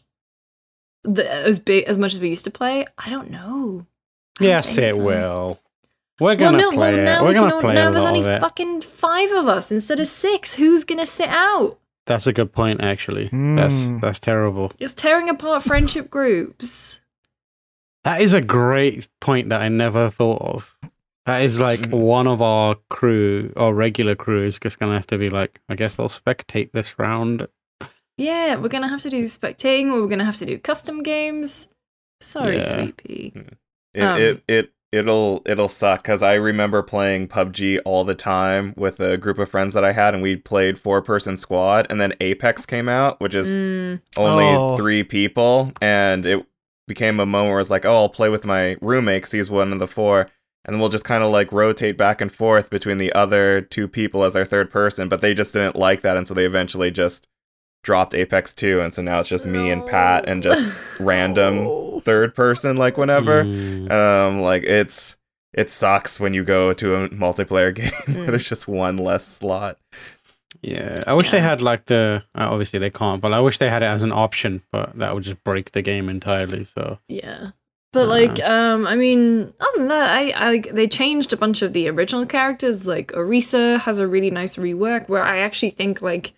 [1.03, 3.85] The, as big as much as we used to play, I don't know.
[4.39, 5.01] I don't Yes, it so.
[5.03, 5.59] will.
[6.19, 7.03] We're gonna no, play well it.
[7.05, 7.61] now We're we gonna can.
[7.61, 8.41] play now there's only it.
[8.41, 10.55] fucking five of us instead of six.
[10.55, 11.79] Who's gonna sit out?
[12.05, 13.25] That's a good point, actually.
[13.31, 14.01] That's Mm.
[14.01, 14.71] that's terrible.
[14.79, 16.99] It's tearing apart friendship groups.
[18.03, 20.75] That is a great point that I never thought of.
[21.25, 21.91] That is like Mm.
[21.99, 25.75] one of our crew, our regular crew, is just gonna have to be like, I
[25.75, 27.47] guess I'll spectate this round.
[28.17, 31.67] Yeah, we're gonna have to do spectating, or we're gonna have to do custom games.
[32.21, 32.61] Sorry, Yeah.
[32.83, 33.33] Sweet Pea.
[33.93, 38.73] It Um, it it it'll it'll suck because I remember playing PUBG all the time
[38.75, 41.99] with a group of friends that I had, and we played four person squad, and
[42.01, 44.75] then Apex came out, which is Mm, only Oh.
[44.75, 46.45] three people, and it
[46.87, 49.71] became a moment where it's like, oh, I'll play with my roommate because he's one
[49.71, 50.21] of the four,
[50.65, 53.87] and then we'll just kind of like rotate back and forth between the other two
[53.87, 56.89] people as our third person, but they just didn't like that, and so they eventually
[56.89, 57.27] just
[57.83, 62.01] dropped Apex 2, and so now it's just me and Pat and just random Oh.
[62.05, 63.43] third person like whenever.
[63.43, 63.91] Mm.
[63.91, 65.17] Um, like it's
[65.53, 68.15] it sucks when you go to a multiplayer game Mm.
[68.17, 69.77] where there's just one less slot.
[70.61, 72.23] Yeah, I wish they had like the.
[72.35, 74.61] Uh, obviously, they can't, but I wish they had it as an option.
[74.71, 76.65] But that would just break the game entirely.
[76.65, 77.51] So yeah.
[77.93, 81.73] But like, um, I mean, other than that, I, I they changed a bunch of
[81.73, 82.85] the original characters.
[82.85, 86.33] Like Orisa has a really nice rework where I actually think like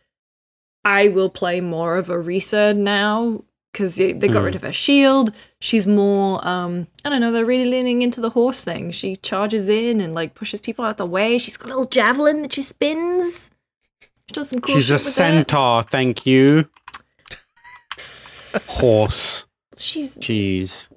[0.83, 4.45] I will play more of Orisa now because they they got Mm.
[4.45, 5.31] rid of her shield.
[5.59, 7.31] She's more, um, I don't know.
[7.31, 8.91] They're really leaning into the horse thing.
[8.91, 11.37] She charges in and like pushes people out the way.
[11.37, 13.51] She's got a little javelin that she spins.
[14.27, 15.83] She does some cool she's a centaur.
[15.83, 16.67] Thank you.
[18.67, 19.45] Horse.
[19.77, 20.87] She's Jeez.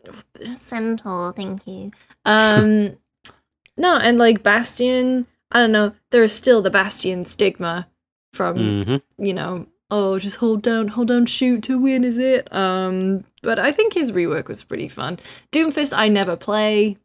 [0.54, 1.90] centaur, thank you.
[2.24, 2.96] Um,
[3.76, 5.92] no, and like Bastion, I don't know.
[6.10, 7.88] There is still the Bastion stigma
[8.32, 12.52] from hmm you know, oh, just hold down, hold down, shoot to win, is it?
[12.52, 15.20] Um, but I think his rework was pretty fun.
[15.52, 16.98] Doomfist, I never play,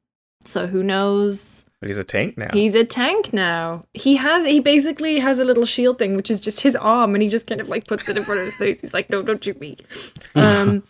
[0.43, 1.65] so who knows?
[1.79, 2.49] But he's a tank now.
[2.51, 3.85] He's a tank now.
[3.93, 7.21] He has, he basically has a little shield thing, which is just his arm, and
[7.21, 8.81] he just kind of like puts it in front of his face.
[8.81, 9.77] He's like, no, don't shoot me.
[10.35, 10.83] Um,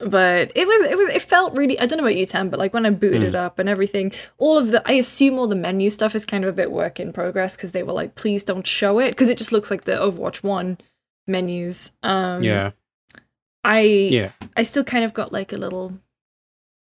[0.00, 1.78] but it was, it was, it felt really.
[1.78, 4.12] I don't know about you, Tam, but like when I booted it up and everything,
[4.38, 6.98] all of the, I assume all the menu stuff is kind of a bit work
[6.98, 9.84] in progress because they were like, please don't show it because it just looks like
[9.84, 10.78] the Overwatch One
[11.26, 11.92] menus.
[12.02, 12.70] Um, yeah.
[13.62, 14.30] I, Yeah.
[14.56, 15.98] I still kind of got like a little.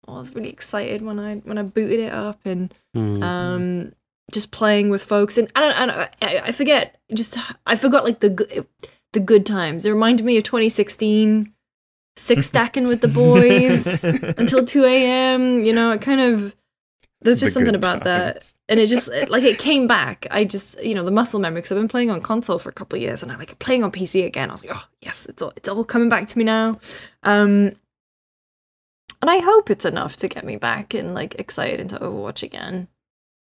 [0.07, 3.23] I was really excited when I when I booted it up and Mm.
[3.23, 3.91] um
[4.31, 8.03] just playing with folks and I don't, I, don't, I, I forget just I forgot
[8.05, 8.65] like the good
[9.13, 9.85] the good times.
[9.85, 11.53] It reminded me of 2016,
[12.17, 15.59] six stacking with the boys until 2 a.m.
[15.59, 16.55] You know, it kind of
[17.23, 20.25] there's just The something about that, and it just it, like it came back.
[20.31, 22.73] I just you know the muscle memory because I've been playing on console for a
[22.73, 24.49] couple of years, and I like playing on PC again.
[24.49, 26.79] I was like, oh yes, it's all it's all coming back to me now.
[27.21, 27.73] Um,
[29.21, 32.87] and I hope it's enough to get me back and like excited into Overwatch again.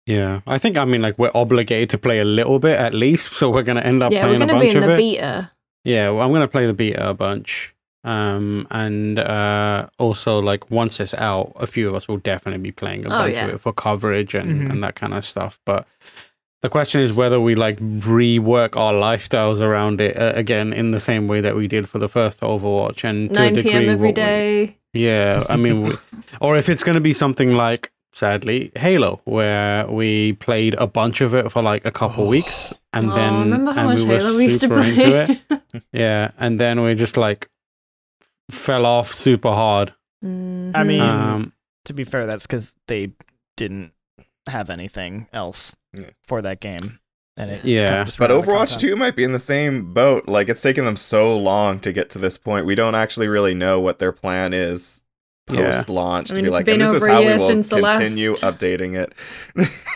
[0.07, 3.33] Yeah, I think I mean like we're obligated to play a little bit at least,
[3.33, 4.95] so we're gonna end up yeah, we're playing a gonna bunch be in of the
[4.95, 4.97] it.
[4.99, 5.51] beta.
[5.83, 7.74] Yeah, well, I'm gonna play the beta a bunch,
[8.05, 12.73] um, and uh, also like once it's out, a few of us will definitely be
[12.73, 13.47] playing a Oh, bunch yeah.
[13.47, 14.71] of it for coverage and Mhm.
[14.71, 15.59] and that kind of stuff.
[15.65, 15.87] But
[16.63, 21.01] the question is whether we like rework our lifestyles around it uh, again in the
[21.01, 23.89] same way that we did for the first Overwatch, and to a 9 degree, p.m.
[23.91, 25.93] every what we- Yeah, I mean, we,
[26.41, 31.21] or if it's going to be something like, sadly, Halo, where we played a bunch
[31.21, 32.29] of it for like a couple Oh.
[32.29, 34.81] weeks, and oh, then remember how and much we were Halo we used to super
[34.81, 35.41] into play?
[35.51, 35.83] it.
[35.93, 37.49] Yeah, and then we just like
[38.51, 39.95] fell off super hard.
[40.25, 40.73] Mhm.
[40.75, 41.53] I mean- Um,
[41.85, 43.13] to be fair, that's because they
[43.57, 43.93] didn't
[44.49, 46.11] have anything else Yeah.
[46.27, 46.99] for that game.
[47.37, 48.05] And it Yeah.
[48.05, 48.81] kinda But ran out of Overwatch content.
[48.81, 50.29] 2 might be in the same boat.
[50.29, 52.65] Like it's taken them so long to get to this point.
[52.67, 55.03] We don't actually really know what their plan is
[55.47, 57.19] post launch I mean, to be it's like, been and this is over a how
[57.21, 59.13] we year will since the last- continue updating it.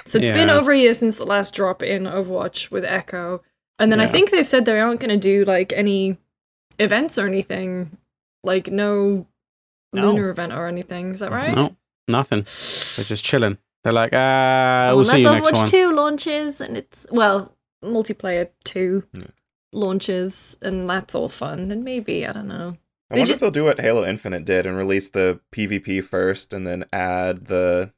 [0.04, 3.42] So it's been over a year since the last drop in Overwatch with Echo.
[3.78, 6.18] And then I think they've said they aren't going to do like any
[6.78, 7.96] events or anything.
[8.44, 9.26] Like no,
[9.92, 10.02] No.
[10.10, 11.12] lunar event or anything.
[11.14, 11.54] Is that right?
[11.54, 12.44] no, nothing.
[12.96, 13.58] They're just chilling.
[13.84, 15.66] They're like, ah, so we'll see you next Overwatch one.
[15.68, 19.22] 2 launches and it's, well, multiplayer 2 Yeah.
[19.72, 22.72] launches and that's all fun, then maybe, I don't know.
[23.10, 26.00] I They wonder just- if they'll do what Halo Infinite did and release the PvP
[26.02, 27.92] first and then add the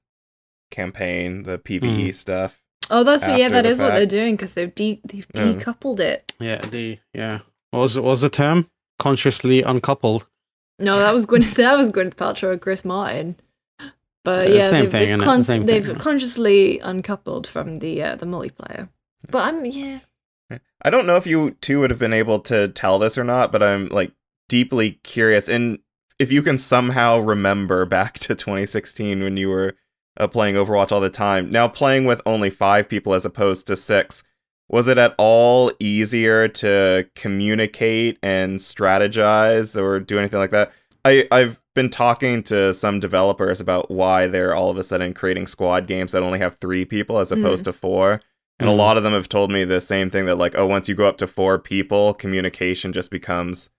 [0.71, 2.11] campaign, the PvE Hmm.
[2.11, 2.63] stuff.
[2.91, 5.01] Oh, that's what, yeah, that is that the is what they're doing because they've, de-
[5.05, 5.43] they've Yeah.
[5.55, 6.33] decoupled it.
[6.39, 7.41] Yeah, the yeah.
[7.71, 8.69] What was what was the term?
[8.99, 10.27] Consciously uncoupled.
[10.81, 11.55] No, that was Gwyneth.
[11.57, 13.37] That was Gwyneth Paltrow and Chris Martin.
[14.25, 15.23] But Uh, yeah, same they've, thing, they've, innit?
[15.25, 15.97] cons- Same they've thing.
[15.97, 18.89] consciously uncoupled from the uh, the multiplayer.
[19.31, 20.01] But I'm yeah.
[20.83, 23.53] I don't know if you two would have been able to tell this or not,
[23.53, 24.13] but I'm like
[24.49, 25.49] deeply curious.
[25.49, 25.79] And
[26.19, 29.77] if you can somehow remember back to 2016 when you were
[30.19, 33.77] uh, playing Overwatch all the time, now playing with only five people as opposed to
[33.77, 34.23] six,
[34.71, 40.73] was it at all easier to communicate and strategize or do anything like that?
[41.05, 45.47] I, I've been talking to some developers about why they're all of a sudden creating
[45.47, 48.21] squad games that only have three people as opposed to four.
[48.61, 48.77] And a Mhm.
[48.77, 51.07] lot of them have told me the same thing that, like, oh, once you go
[51.07, 53.71] up to four people, communication just becomes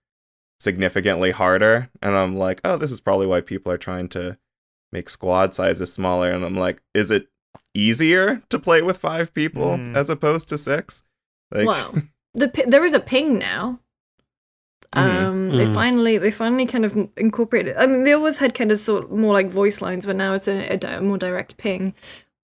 [0.58, 1.88] significantly harder.
[2.02, 4.38] And I'm like, oh, this is probably why people are trying to
[4.90, 6.30] make squad sizes smaller.
[6.30, 7.28] And I'm like, is it
[7.74, 9.96] easier to play with five people Mm.
[9.96, 11.02] as opposed to six?
[11.50, 11.94] Like, Wow.
[12.34, 13.78] The pi- there is a ping now.
[14.94, 14.98] Mhm.
[15.22, 15.74] Um, they Mhm.
[15.74, 17.76] finally they finally kind of incorporated.
[17.76, 20.48] I mean, they always had kind of sort more like voice lines, but now it's
[20.48, 21.94] a, a di- more direct ping.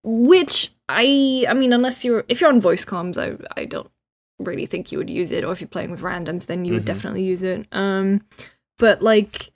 [0.02, 3.90] Which I I mean, unless you're if you're on voice comms, I I don't
[4.38, 5.42] really think you would use it.
[5.44, 6.92] Or if you're playing with randoms, then you would Mhm.
[6.92, 7.66] definitely use it.
[7.72, 8.20] Um,
[8.78, 9.52] but like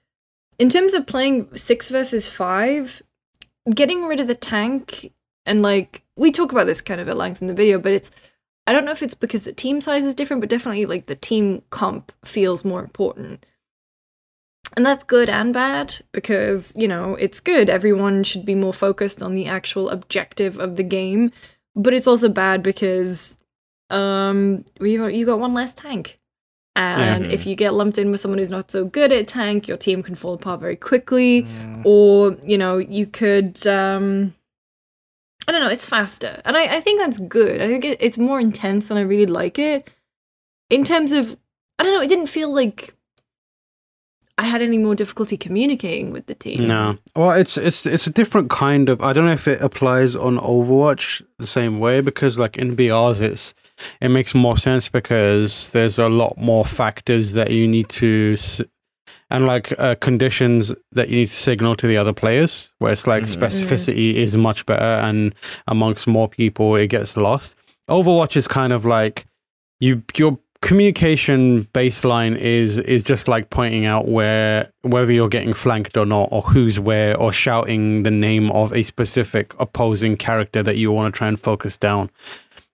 [0.59, 3.03] in terms of playing six versus five,
[3.75, 5.13] getting rid of the tank
[5.47, 8.11] and like we talk about this kind of at length in the video, but it's
[8.67, 11.17] I don't know if it's because the team size is different, but definitely like the
[11.17, 13.45] team comp feels more important.
[14.77, 17.69] And that's good and bad because, you know, it's good.
[17.69, 21.31] Everyone should be more focused on the actual objective of the game.
[21.77, 23.37] But it's also bad because
[23.91, 26.19] um you you got one less tank.
[26.75, 27.31] And Mhm.
[27.33, 30.03] if you get lumped in with someone who's not so good at tank, your team
[30.03, 31.83] can fall apart very quickly Mm.
[31.85, 34.35] or you know you could um
[35.49, 38.19] i don't know it's faster and i, I think that's good i think it, it's
[38.19, 39.91] more intense and i really like it
[40.71, 41.37] in terms of
[41.79, 42.95] i don't know it didn't feel like
[44.39, 46.99] i had any more difficulty communicating with the team No.
[47.15, 49.01] Well, it's it's it's a different kind of.
[49.03, 53.21] I don't know if it applies on Overwatch the same way because, like in BRs,
[53.21, 53.53] it's
[54.01, 58.63] it makes more sense because there's a lot more factors that you need to s-
[59.33, 62.71] and like uh, conditions that you need to signal to the other players.
[62.79, 63.37] Where it's like Mhm.
[63.39, 65.35] specificity is much better, and
[65.67, 67.57] amongst more people, it gets lost.
[67.91, 69.27] Overwatch is kind of like
[69.81, 75.97] you your communication baseline is is just like pointing out where whether you're getting flanked
[75.97, 80.77] or not or who's where or shouting the name of a specific opposing character that
[80.77, 82.09] you want to try and focus down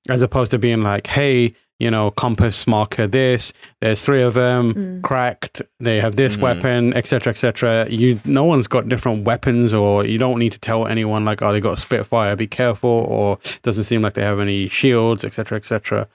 [0.09, 4.75] as opposed to being like hey you know compass marker this there's three of them
[4.75, 5.03] Mm.
[5.03, 6.41] cracked they have this Mhm.
[6.41, 10.87] weapon etc etc you no one's got different weapons or you don't need to tell
[10.87, 14.41] anyone like oh they got a spitfire be careful or doesn't seem like they have
[14.41, 16.09] any shields etc etc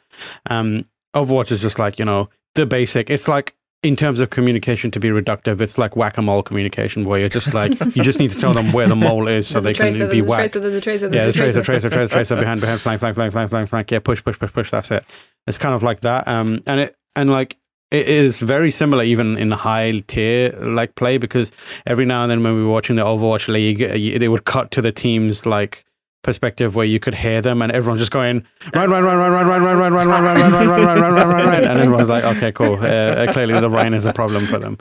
[0.50, 0.84] um
[1.16, 5.00] overwatch is just like you know the basic it's like in terms of communication to
[5.00, 8.54] be reductive it's like whack-a-mole communication where you're just like you just need to tell
[8.54, 10.60] them where the mole is so there's they a tracer can be there's a tracer
[10.60, 13.00] there's a tracer yeah, there's the a tracer, tracer tracer, tracer, tracer, behind, behind, flank,
[13.00, 13.92] flank, flank, flank, flank, flank.
[13.92, 14.72] Yeah, push, push, push, push.
[14.72, 15.04] That's it.
[15.48, 16.28] It's kind of like that.
[16.28, 17.58] Um, and it and like
[17.92, 21.52] it is very similar even in high tier like play because
[21.86, 24.72] every now and then when we were watching the Overwatch League, uh, they would cut
[24.72, 25.86] to the teams like
[26.24, 29.46] perspective where you could hear them and everyone's just going run run run run run
[29.46, 32.24] run run run run run run run run run run run run and everyone's like
[32.24, 34.78] okay cool uh, clearly the rain is a problem for them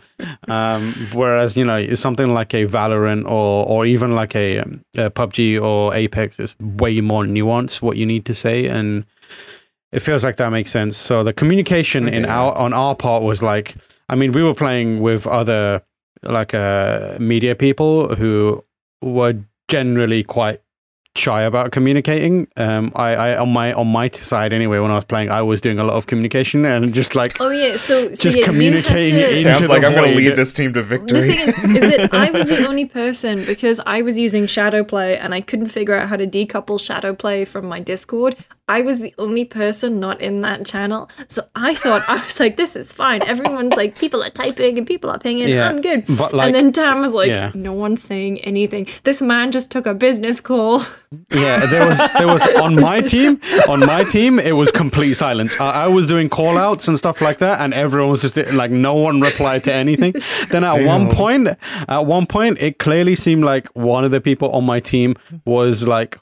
[0.46, 5.60] um, whereas you know something like a Valorant or or even like um, a PUBG
[5.60, 9.04] or Apex is way more nuanced what you need to say and
[9.92, 12.32] it feels like that makes sense so the communication in Okay.
[12.32, 13.74] our on our part was like
[14.08, 15.82] I mean we were playing with other
[16.22, 18.62] like uh, media people who
[19.02, 19.34] were
[19.68, 20.60] generally quite
[21.14, 22.48] shy about communicating.
[22.56, 24.78] Um, I, I on my on my side anyway.
[24.78, 27.50] When I was playing, I was doing a lot of communication and just like oh
[27.50, 29.94] yeah so, so Just yeah, communicating you had to, in- Tam's Into like, the I'm
[29.94, 31.32] going to lead this team to The victory.
[31.32, 35.16] thing is, is that I was the only person because I was using shadow play
[35.18, 38.36] and I couldn't figure out how to decouple shadow play from my Discord.
[38.68, 41.10] I was the only person not in that channel.
[41.28, 43.20] So I thought, I was like, this is fine.
[43.22, 45.48] Everyone's like, people are typing and people are pinging.
[45.48, 46.04] Yeah, I'm good.
[46.16, 47.50] but, like- and then Tam was like, yeah.
[47.54, 48.86] no one's saying anything.
[49.02, 50.82] This man just took a business call.
[51.30, 51.66] yeah.
[51.66, 55.58] There was there was on my team on my team it was complete silence.
[55.60, 58.70] I, I was doing call outs and stuff like that, and everyone was just like
[58.70, 60.14] no one replied to anything.
[60.50, 61.48] Then at one point,
[61.88, 65.86] at one point, it clearly seemed like one of the people on my team was
[65.86, 66.18] like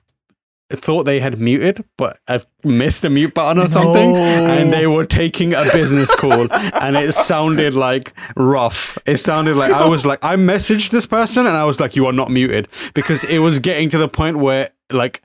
[0.70, 5.04] thought they had muted, but I missed the mute button or something, and they were
[5.04, 8.98] taking a business call, and it sounded like rough.
[9.06, 12.06] It sounded like I was like I messaged this person, and I was like, "You
[12.06, 15.22] are not muted," because it was getting to the point where like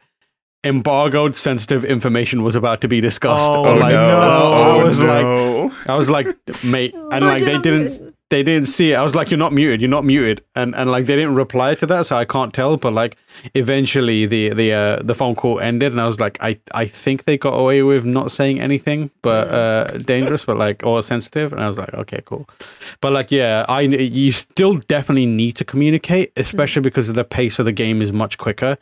[0.63, 3.51] embargoed sensitive information was about to be discussed.
[3.51, 4.19] Oh, oh, like, no.
[4.19, 5.87] I, I was like.
[5.87, 6.27] I was like,
[6.63, 8.14] mate, and But like they didn't.
[8.31, 8.95] They didn't see it.
[8.95, 9.81] I was like, "You're not muted.
[9.81, 12.75] You're not muted," and and like they didn't reply to that, so I can't tell.
[12.77, 13.17] But like
[13.53, 17.25] eventually the the uh, the phone call ended, and I was like, I I think
[17.25, 21.61] they got away with not saying anything, but uh, dangerous, but like or sensitive, and
[21.61, 22.47] I was like, okay, cool.
[22.99, 27.59] But like, yeah, I you still definitely need to communicate, especially because of the pace
[27.59, 28.77] of the game is much quicker,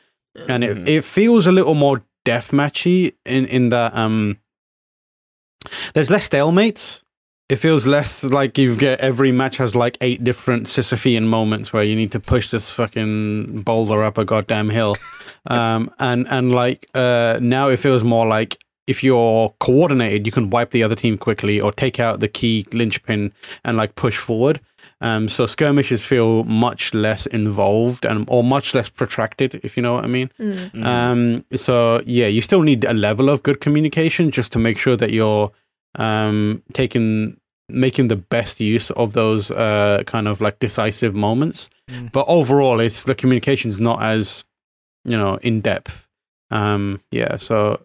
[0.47, 0.87] and it, Mhm.
[0.87, 4.37] it feels a little more deathmatchy in in that um.
[5.93, 7.03] There's less stalemates.
[7.49, 11.83] It feels less like you get every match has like eight different Sisyphean moments where
[11.83, 14.95] you need to push this fucking boulder up a goddamn hill.
[15.47, 20.49] um, and and like uh, now it feels more like if you're coordinated, you can
[20.49, 23.31] wipe the other team quickly or take out the key linchpin
[23.63, 24.59] and like push forward.
[24.99, 29.93] Um, so skirmishes feel much less involved and or much less protracted, if you know
[29.93, 30.29] what I mean.
[30.39, 30.71] Mm.
[30.71, 30.85] Mhm.
[30.85, 34.97] Um, so yeah, you still need a level of good communication just to make sure
[34.97, 35.51] that you're
[35.95, 37.37] um taking
[37.69, 41.69] making the best use of those uh kind of like decisive moments.
[41.89, 42.11] Mm.
[42.11, 44.43] But overall, it's the communication's not as
[45.05, 46.07] you know in depth.
[46.51, 47.81] Um, yeah, so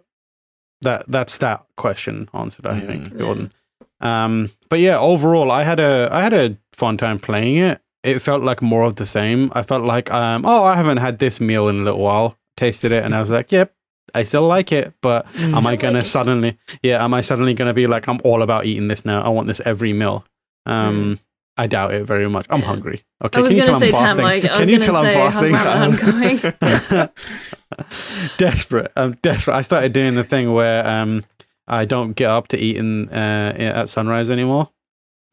[0.83, 2.67] that that's that question answered.
[2.67, 3.19] I think, Mhm.
[3.19, 3.53] Jordan.
[4.01, 7.81] Um, but yeah, overall, I had a I had a fun time playing it.
[8.05, 9.51] It felt like more of the same.
[9.55, 12.37] I felt like um, oh, I haven't had this meal in a little while.
[12.57, 13.73] Tasted it, and I was like, yep,
[14.15, 14.95] I still like it.
[15.01, 16.59] But am I gonna like suddenly?
[16.83, 19.23] Yeah, am I suddenly gonna be like, I'm all about eating this now.
[19.23, 20.25] I want this every meal.
[20.67, 21.19] Um,
[21.57, 22.47] I doubt it very much.
[22.51, 23.03] I'm hungry.
[23.25, 24.25] Okay, I was can you gonna tell say I'm Tam, fasting?
[24.25, 27.01] like I Can was you gonna tell I'm say how's fasting?
[27.01, 28.29] Going?
[28.39, 28.93] desperate.
[28.97, 29.55] I'm desperate.
[29.57, 31.25] I started doing the thing where um
[31.67, 34.71] I don't get up to eat in, uh, at sunrise anymore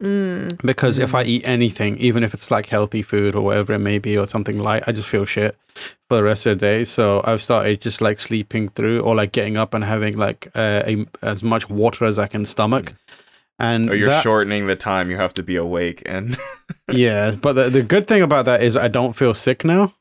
[0.02, 0.60] Mm.
[0.60, 3.98] because if I eat anything, even if it's like healthy food or whatever it may
[3.98, 5.56] be or something light, I just feel shit
[6.08, 6.84] for the rest of the day.
[6.84, 10.82] So I've started just like sleeping through or like getting up and having like uh,
[10.86, 12.92] a, as much water as I can stomach.
[13.58, 16.36] And Or you're that- shortening the time you have to be awake and
[16.92, 19.94] yeah, but the, the good thing about that is I don't feel sick now.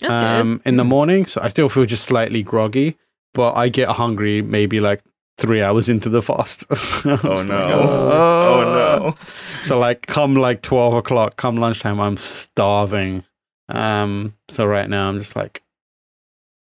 [0.00, 1.38] That's um, in the mornings.
[1.38, 2.98] I still feel just slightly groggy,
[3.32, 5.02] but I get hungry maybe like
[5.38, 6.64] three hours into the fast.
[6.70, 7.64] oh oh no.
[7.88, 9.14] Oh no.
[9.62, 13.24] So like, come like twelve o'clock, come lunchtime, I'm starving.
[13.70, 15.62] Um, so right now I'm just like,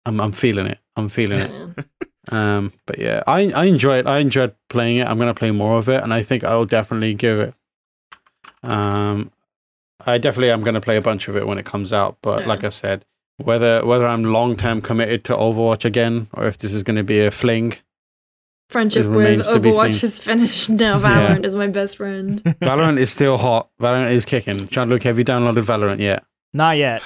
[0.05, 0.79] I'm I'm feeling it.
[0.97, 1.85] I'm feeling it.
[2.33, 4.07] Um, but yeah, I I enjoy it.
[4.09, 5.07] I enjoyed playing it.
[5.07, 7.55] I'm gonna play more of it, and I think I'll definitely give it.
[8.65, 9.31] Um,
[10.05, 12.17] I definitely am gonna play a bunch of it when it comes out.
[12.23, 12.49] But Yeah.
[12.49, 13.05] like I said,
[13.37, 17.25] whether whether I'm long term committed to Overwatch again, or if this is gonna be
[17.25, 17.75] a fling,
[18.69, 20.71] Friendship with remains to be Overwatch is finished.
[20.71, 21.29] Now Yeah.
[21.37, 22.43] Valorant is my best friend.
[22.61, 23.71] Valorant is still hot.
[23.81, 24.67] Valorant is kicking.
[24.67, 26.25] Jean-Luc, have you downloaded Valorant yet?
[26.53, 27.03] Not yet.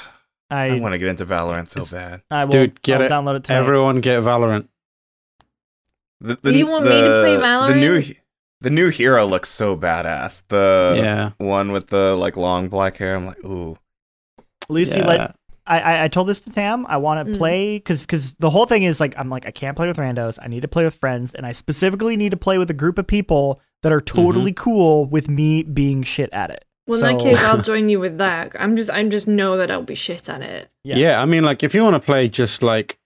[0.51, 2.23] I I want to get into Valorant so It's- bad.
[2.31, 3.11] I will Dude, get I'll it.
[3.13, 3.59] download it tonight.
[3.59, 4.69] Everyone get Valorant.
[6.23, 7.69] The, Do you want me to play Valorant?
[7.69, 8.15] The new
[8.63, 10.43] the new hero looks so badass.
[10.49, 11.31] The yeah.
[11.39, 13.17] one with the like long black hair.
[13.17, 13.77] I'm like, ooh.
[14.69, 15.07] Lucy, yeah.
[15.07, 15.37] let
[15.71, 16.85] I, I I told this to Tam.
[16.89, 17.39] I want to Mm.
[17.39, 20.39] play because because the whole thing is like I'm like I can't play with randos.
[20.43, 22.99] I need to play with friends, and I specifically need to play with a group
[22.99, 26.64] of people that are totally cool with me being shit at it.
[26.87, 28.53] Well, in that case, I'll join you with that.
[28.59, 30.68] I'm just, I'm just know that I'll be shit at it.
[30.83, 30.97] Yeah.
[30.97, 31.23] Yeah.
[31.23, 32.99] I mean, like, if you want to play just like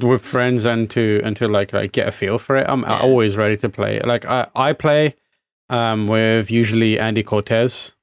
[0.00, 3.00] with friends and to and to like like get a feel for it, I'm Yeah.
[3.00, 4.00] always ready to play.
[4.00, 5.16] Like, I I play
[5.68, 7.94] um with usually Andy Cortez.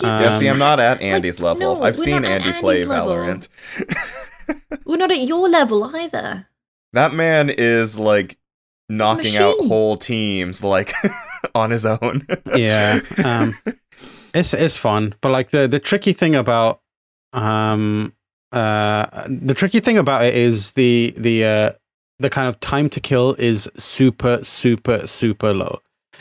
[0.00, 1.76] Yeah, see, Um, I'm not at Andy's level.
[1.76, 3.14] no, I've seen Andy play level.
[3.14, 3.48] Valorant.
[4.84, 6.48] We're not at your level either.
[6.92, 8.38] that man is like
[8.88, 10.92] knocking out whole teams like
[11.54, 12.26] on his own.
[12.54, 13.54] Yeah, um,
[14.34, 16.80] it's it's fun, but like the the tricky thing about
[17.32, 18.12] um
[18.52, 21.72] uh the tricky thing about it is the the uh
[22.20, 25.80] the kind of time to kill is super super super low.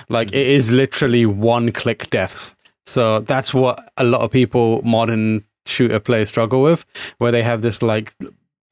[0.10, 2.56] Like it is literally one click deaths.
[2.86, 6.86] So that's what a lot of people modern shooter players struggle with,
[7.18, 8.14] where they have this like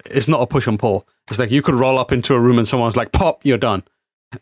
[0.09, 1.07] it's not a push and pull.
[1.29, 3.83] It's like you could roll up into a room and someone's like, "Pop, you're done,"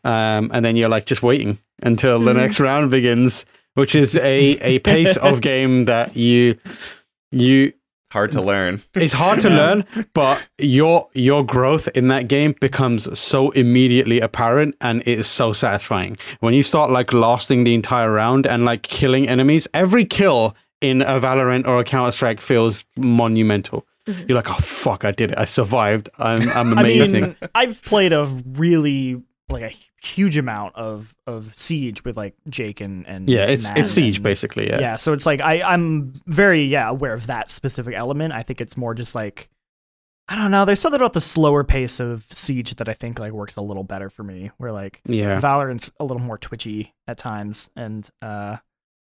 [0.03, 2.37] um, and then you're like just waiting until the Mhm.
[2.37, 3.45] next round begins,
[3.75, 6.55] which is a a pace of game that you
[7.31, 7.73] you
[8.11, 8.81] Hard to learn.
[8.95, 14.75] it's hard to learn, but your your growth in that game becomes so immediately apparent
[14.81, 16.17] and it is so satisfying.
[16.39, 21.01] When you start like lasting the entire round and like killing enemies, every kill in
[21.01, 23.85] a Valorant or a Counter Strike feels monumental.
[24.05, 24.25] Mm-hmm.
[24.27, 25.37] You're like, oh fuck, I did it.
[25.37, 26.09] I survived.
[26.17, 27.23] I'm I'm amazing.
[27.23, 29.75] I mean, I've played a really like a
[30.05, 34.17] huge amount of of Siege with like Jake and and yeah, it's Matt it's siege
[34.17, 34.67] and- basically.
[34.67, 34.79] Yeah.
[34.79, 34.97] Yeah.
[34.97, 38.33] so it's like I I'm very yeah aware of that specific element.
[38.33, 39.49] I think it's more just like
[40.31, 40.63] I don't know.
[40.63, 43.83] There's something about the slower pace of Siege that I think like works a little
[43.83, 44.51] better for me.
[44.57, 45.39] Where like Yeah.
[45.39, 48.57] Valorant's a little more twitchy at times, and uh,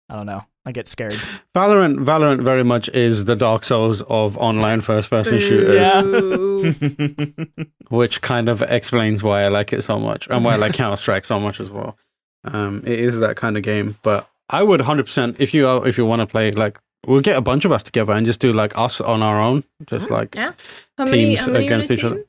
[0.07, 0.43] I don't know.
[0.65, 1.13] I get scared.
[1.53, 7.65] Valorant, Valorant very much is the Dark Souls of online first-person shooters, Yeah.
[7.89, 10.97] Which kind of explains why I like it so much and why I like Counter
[10.97, 11.97] Strike so much as well.
[12.43, 15.97] Um, it is that kind of game, but I would 100% if you are, if
[15.97, 18.51] you want to play like we'll get a bunch of us together and just do
[18.51, 20.53] like us on our own, just like yeah.
[20.97, 22.25] How many, teams how many against are in a each other.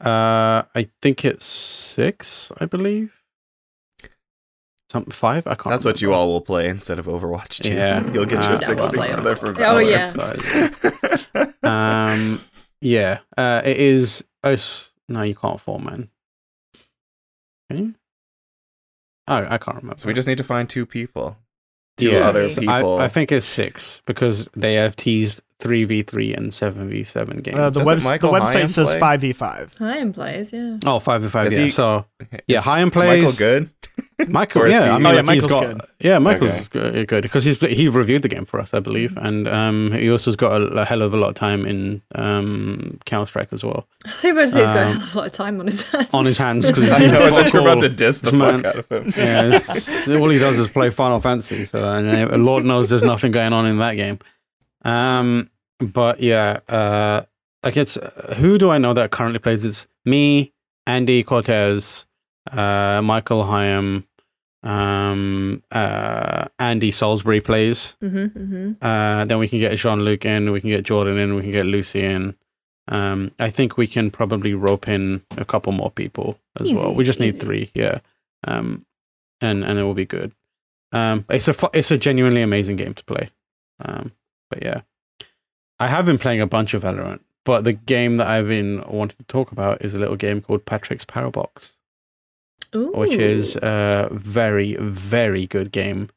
[0.00, 3.12] uh, I think it's six, I believe.
[4.94, 5.70] Some five, I can't.
[5.70, 7.62] That's what you all will play instead of Overwatch.
[7.62, 7.70] G.
[7.70, 8.08] Yeah.
[8.12, 10.12] you'll get Uh, your Yeah, six we'll play Oh, yeah.
[11.64, 12.38] um
[12.80, 16.10] yeah uh it is it's no you can't four man
[17.68, 17.94] can you
[19.26, 21.38] I, I can't remember so we just need to find two people.
[21.96, 23.00] Two Yeah, other people.
[23.00, 27.82] I, I think it's six because they have teased 3v3 and 7v7 games Uh, the,
[27.84, 29.72] web- the website Higham says five v five.
[29.78, 30.78] Hi, in plays, yeah.
[30.84, 32.04] oh 5v5 Is yeah he- so
[32.46, 33.70] yeah Is- high and is Michael good?
[34.28, 35.80] Michael, yeah, he- I mean, Oh, yeah, like, he's Michael's got, good.
[36.00, 36.68] yeah, Michael's Okay.
[36.92, 40.06] good good because he's he reviewed the game for us, I believe, and um, he
[40.08, 43.62] also's got a, a hell of a lot of time in um, Counter Strike as
[43.64, 45.32] well I think about to say he's got a Um, hell of a lot of
[45.32, 46.08] time on his hands.
[46.12, 48.66] on his hands because I know that you're about to fuck diss the man- fuck
[48.66, 49.12] out of him.
[49.16, 51.64] yeah, it's- all he does is play Final Fantasy.
[51.64, 54.18] So, and uh, Lord knows there's nothing going on in that game.
[54.84, 57.22] Um, but yeah, uh,
[57.62, 57.98] like it's
[58.36, 59.64] who do I know that currently plays?
[59.64, 60.52] It's me,
[60.86, 62.06] Andy Cortez,
[62.52, 64.06] uh, Michael Higham,
[64.62, 67.96] um, uh, Andy Salisbury plays.
[68.00, 71.34] hmm hmm Uh, then we can get Jean Luc in, we can get Jordan in,
[71.34, 72.34] we can get Lucy in.
[72.88, 76.94] Um, I think we can probably rope in a couple more people as well.
[76.94, 78.00] We just need three, yeah.
[78.46, 78.84] Um,
[79.40, 80.32] and and it will be good.
[80.92, 83.30] Um, it's a fu- it's a genuinely amazing game to play.
[83.80, 84.12] Um,
[84.50, 84.82] but yeah,
[85.80, 89.16] I have been playing a bunch of Valorant, but the game that I've been wanting
[89.18, 91.76] to talk about is a little game called Patrick's Power Parabox
[92.72, 96.08] which is a very very good game.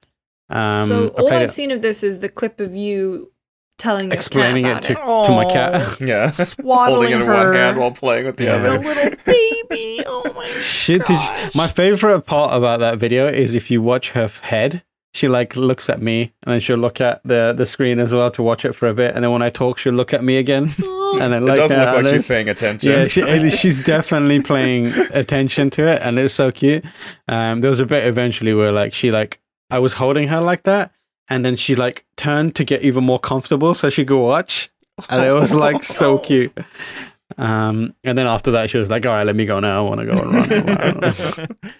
[0.49, 3.31] Um, so I all played I've it- seen of this is the clip of you
[3.77, 6.01] telling your explaining cat it about to, to my cat.
[6.01, 6.31] Yeah.
[6.31, 7.33] Swaddling Holding it in her.
[7.45, 8.57] one hand while playing with the Yeah.
[8.57, 8.83] The other.
[8.83, 10.03] little baby.
[10.07, 11.53] Oh my Shit, gosh.
[11.53, 14.83] my favorite part about that video is if you watch her head,
[15.17, 18.29] she like looks at me and then she'll look at the the screen as well
[18.31, 20.37] to watch it for a bit, and then when I talk, she'll look at me
[20.37, 20.63] again,
[21.19, 22.91] and then It like does uh, look like she's paying attention.
[22.91, 26.85] Yeah, she, she's definitely paying attention to it, and it's so cute.
[27.27, 29.39] Um, there was a bit eventually where like she like
[29.71, 30.91] I was holding her like that,
[31.29, 34.69] and then she like turned to get even more comfortable so she could watch,
[35.09, 36.55] and it was like so cute.
[37.37, 39.85] Um, and then after that, she was like, "All right, let me go now.
[39.85, 41.73] I want to go and run."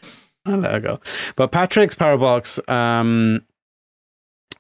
[0.48, 1.00] I let her go.
[1.36, 3.42] But Patrick's Parabox um,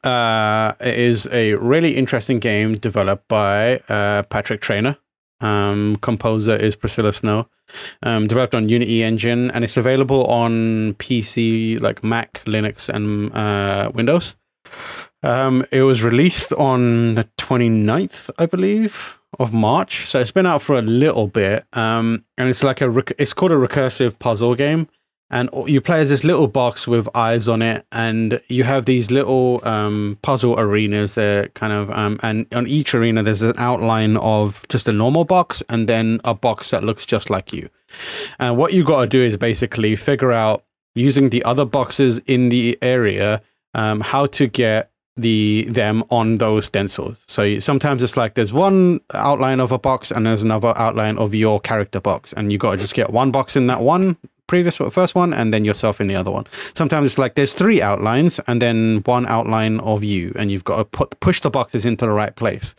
[0.03, 4.97] uh, is a really interesting game developed by uh, Patrick Traynor.
[5.39, 7.47] Um, composer is Priscilla Snow.
[8.01, 13.91] Um, developed on Unity Engine, and it's available on PC, like Mac, Linux, and uh,
[13.93, 14.35] Windows.
[15.23, 20.05] Um, it was released on the 29th, I believe, of March.
[20.05, 21.65] So it's been out for a little bit.
[21.73, 24.87] Um, and it's like a rec- it's called a recursive puzzle game.
[25.29, 29.11] And you play as this little box with eyes on it, and you have these
[29.11, 34.15] little um, puzzle arenas that kind of, um, and on each arena there's an outline
[34.17, 37.69] of just a normal box, and then a box that looks just like you.
[38.39, 40.63] And what you got to do is basically figure out
[40.95, 43.41] using the other boxes in the area
[43.73, 47.23] um, how to get the them on those stencils.
[47.27, 51.17] So you, sometimes it's like there's one outline of a box and there's another outline
[51.17, 54.17] of your character box, and you got to just get one box in that one
[54.47, 56.45] previous first one and then yourself in the other one.
[56.73, 60.77] Sometimes it's like there's three outlines and then one outline of you, and you've got
[60.77, 62.73] to put push the boxes into the right place.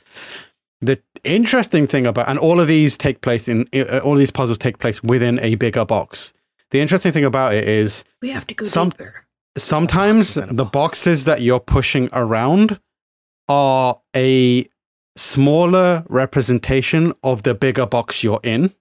[0.81, 4.59] The interesting thing about and all of these take place in uh, all these puzzles
[4.59, 6.33] take place within a bigger box.
[6.71, 9.25] The interesting thing about it is we have to go Some- deeper.
[9.59, 10.73] Sometimes Boxes in a the box.
[10.73, 12.81] boxes that you're pushing around
[13.49, 14.69] are a
[15.17, 18.73] smaller representation of the bigger box you're in.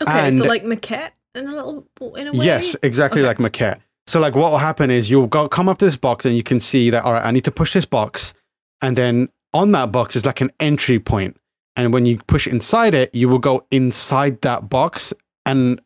[0.00, 2.44] Okay, so like maquette in a little in a way.
[2.44, 3.28] Yes, exactly Okay.
[3.28, 3.80] like maquette.
[4.06, 6.42] So like what will happen is you'll go come up to this box and you
[6.42, 8.34] can see that all right, I need to push this box,
[8.82, 11.36] and then on that box is like an entry point,
[11.74, 15.12] and when you push inside it, you will go inside that box
[15.44, 15.80] and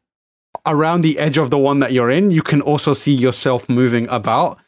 [0.66, 4.09] around the edge of the one that you're in, you can also see yourself moving
[4.09, 4.59] about.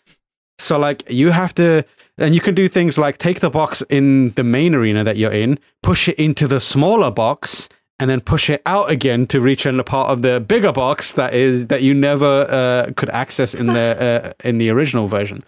[0.59, 1.85] So like you have to
[2.19, 5.33] and you can do things like take the box in the main arena that you're
[5.33, 7.69] in, push it into the smaller box
[7.99, 11.13] and then push it out again to reach in the part of the bigger box
[11.13, 15.43] that is that you never uh, could access in the uh, in the original version.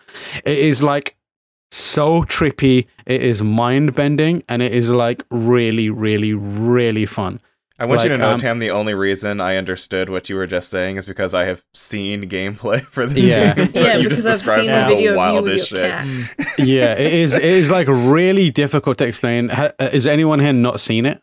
[0.45, 1.17] It is like
[1.71, 2.87] so trippy.
[3.07, 7.41] It is mind bending, and it is like really, really, really fun.
[7.79, 8.61] I want you to know, um, Tam.
[8.61, 12.29] The only reason I understood what you were just saying is because I have seen
[12.31, 13.55] gameplay for this Yeah.
[13.55, 13.71] game.
[13.75, 15.81] Yeah, You because just I've described seen a of the video of you wildest with
[15.81, 16.07] your cat.
[16.59, 17.35] yeah, it is.
[17.35, 19.49] It is like really difficult to explain.
[19.49, 21.21] Ha, uh, is anyone here not seen it?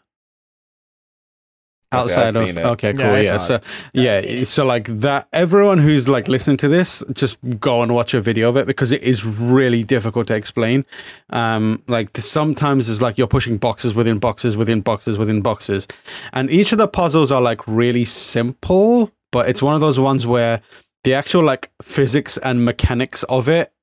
[1.92, 2.66] I'll say I've Outside of seen it.
[2.66, 3.38] okay, cool, I yeah.
[3.38, 3.60] So
[3.94, 5.28] yeah, I've seen so like that.
[5.34, 8.92] Everyone who's like listening to this, just go and watch a video of it because
[8.92, 10.86] it is really difficult to explain.
[11.32, 15.88] Um, like sometimes it's like you're pushing boxes within boxes within boxes within boxes,
[16.32, 20.26] and each of the puzzles are like really simple, but it's one of those ones
[20.26, 20.62] where
[21.04, 23.74] the actual like physics and mechanics of it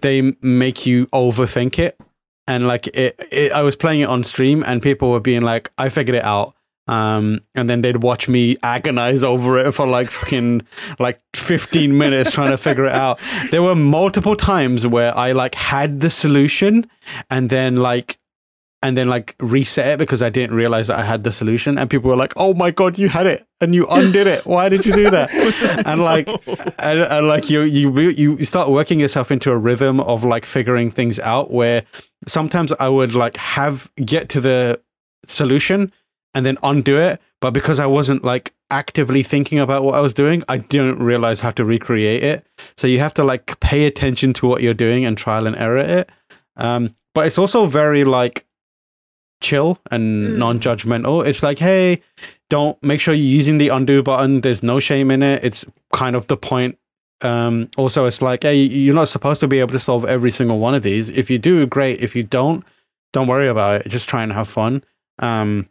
[0.00, 1.98] they make you overthink it
[2.48, 5.70] and like it, it i was playing it on stream and people were being like
[5.78, 6.54] i figured it out
[6.88, 10.62] um and then they'd watch me agonize over it for like fucking
[10.98, 13.20] like 15 minutes trying to figure it out
[13.50, 16.90] there were multiple times where i like had the solution
[17.30, 18.18] and then like
[18.82, 21.78] and then like reset it because I didn't realize that I had the solution.
[21.78, 24.44] And people were like, "Oh my god, you had it and you undid it.
[24.44, 25.30] Why did you do that?"
[25.86, 26.28] and like,
[26.78, 30.90] and, and like you you you start working yourself into a rhythm of like figuring
[30.90, 31.52] things out.
[31.52, 31.84] Where
[32.26, 34.80] sometimes I would like have get to the
[35.28, 35.92] solution
[36.34, 40.14] and then undo it, but because I wasn't like actively thinking about what I was
[40.14, 42.46] doing, I didn't realize how to recreate it.
[42.76, 45.76] So you have to like pay attention to what you're doing and trial and error
[45.78, 46.10] it.
[46.56, 48.46] Um, but it's also very like
[49.42, 50.36] chill and Mm.
[50.38, 51.26] non-judgmental.
[51.26, 52.00] It's like, hey,
[52.48, 54.40] don't make sure you're using the undo button.
[54.40, 55.44] There's no shame in it.
[55.44, 56.78] It's kind of the point.
[57.22, 60.58] Um, also, it's like, hey, you're not supposed to be able to solve every single
[60.58, 61.10] one of these.
[61.10, 62.00] If you do, great.
[62.00, 62.64] If you don't,
[63.12, 63.88] don't worry about it.
[63.88, 64.82] Just try and have fun.
[65.18, 65.68] Um,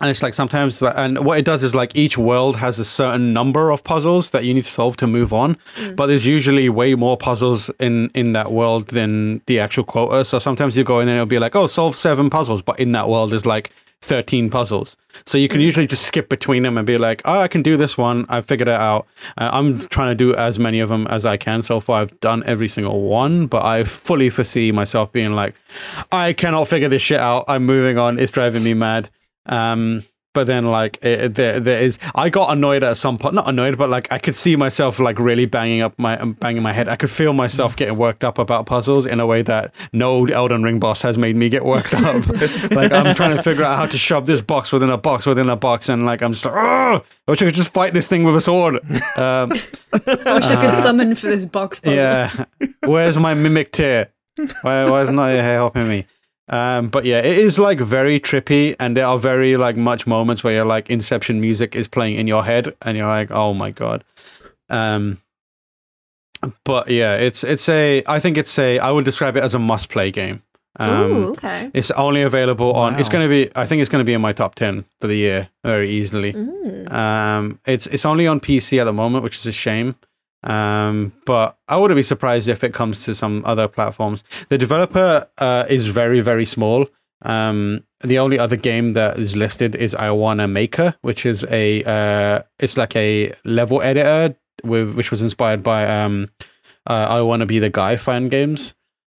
[0.00, 3.32] and it's like sometimes, and what it does is like each world has a certain
[3.32, 5.56] number of puzzles that you need to solve to move on.
[5.76, 5.96] Mm.
[5.96, 10.24] But there's usually way more puzzles in in that world than the actual quota.
[10.24, 12.92] So sometimes you go in and it'll be like, oh, solve seven puzzles, but in
[12.92, 14.96] that world is like 13 puzzles.
[15.26, 17.76] So you can usually just skip between them and be like, oh, I can do
[17.76, 18.24] this one.
[18.28, 19.06] I figured it out.
[19.36, 21.62] Uh, I'm trying to do as many of them as I can.
[21.62, 25.56] So far, I've done every single one, but I fully foresee myself being like,
[26.12, 27.46] I cannot figure this shit out.
[27.48, 28.18] I'm moving on.
[28.20, 29.10] It's driving me mad.
[29.48, 33.34] Um, but then like it, it- there, there is i got annoyed at some point
[33.34, 36.62] not annoyed but like i could see myself like really banging up my um, banging
[36.62, 36.86] my head.
[36.86, 40.62] I could feel myself getting worked up about puzzles in a way that no elden
[40.62, 42.22] ring boss has made me get worked up.
[42.70, 45.48] Like i'm trying to figure out how to shove this box within a box within
[45.48, 48.06] a box and like i'm just like oh i wish i could just fight this
[48.06, 48.74] thing with a sword.
[49.16, 49.52] Um,
[49.92, 51.96] I wish I could summon for this box puzzle.
[51.96, 52.44] yeah.
[52.84, 54.10] Where's my mimic tear?
[54.62, 56.06] Why, why is not helping me
[56.48, 60.42] um, but yeah, it is like very trippy, and there are very like much moments
[60.42, 63.70] where you're like Inception music is playing in your head, and you're like, oh my
[63.70, 64.04] god.
[64.70, 65.18] Um,
[66.64, 69.58] but yeah, it's it's a I think it's a I would describe it as a
[69.58, 70.42] must play game.
[70.78, 71.70] Um, Ooh, okay.
[71.74, 73.00] It's only available on.
[73.00, 73.50] It's going to be.
[73.56, 76.32] I think it's going to be in my top ten for the year very easily.
[76.32, 76.92] Mm.
[76.92, 79.96] Um, it's it's only on PC at the moment, which is a shame.
[80.44, 84.22] Um, but I wouldn't be surprised if it comes to some other platforms.
[84.48, 86.86] The developer uh, is very very small.
[87.22, 91.82] Um, the only other game that is listed is I Wanna Maker, which is a
[91.84, 96.30] uh, it's like a level editor with which was inspired by um,
[96.86, 98.74] uh, I Wanna Be the Guy fan games.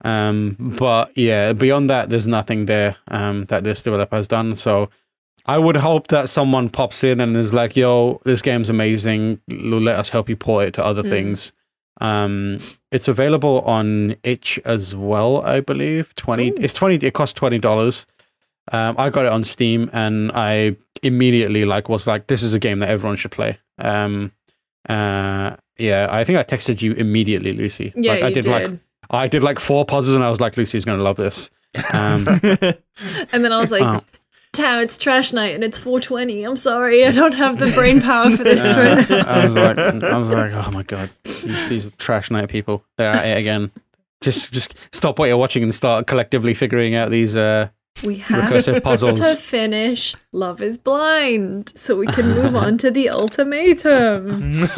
[0.05, 4.55] Um, but yeah, beyond that, there's nothing there um, that this developer has done.
[4.55, 4.89] So
[5.55, 9.39] I would hope that someone pops in and is like, "Yo, this game's amazing.
[9.47, 11.09] Let us help you port it to other Mm.
[11.09, 11.51] things."
[12.01, 12.59] Um,
[12.91, 16.13] it's available on itch as well, I believe.
[16.15, 16.49] Twenty.
[16.51, 16.55] Ooh.
[16.59, 16.95] It's twenty.
[17.07, 18.05] It costs twenty dollars.
[18.71, 22.59] Um, I got it on Steam, and I immediately like was like, "This is a
[22.59, 24.31] game that everyone should play." Um,
[24.87, 27.91] uh, yeah, I think I texted you immediately, Lucy.
[27.95, 28.51] Yeah, like, I did, did.
[28.51, 28.71] like
[29.09, 31.49] I did like four puzzles, and I was like, "Lucy's gonna love this."
[31.93, 32.25] Um,
[33.31, 34.01] and then I was like, Oh.
[34.51, 36.43] Tam, it's trash night and it's 420.
[36.43, 39.27] I'm sorry, I don't have the brain power for this Uh, right now.
[39.27, 43.11] I was like, I was like, oh my god, these, these trash night people, they're
[43.11, 43.71] at it again.
[44.21, 47.69] Just, just stop what you're watching and start collectively figuring out these uh,
[48.03, 52.91] We have recursive puzzles to finish Love is Blind so we can move on to
[52.91, 54.65] the ultimatum.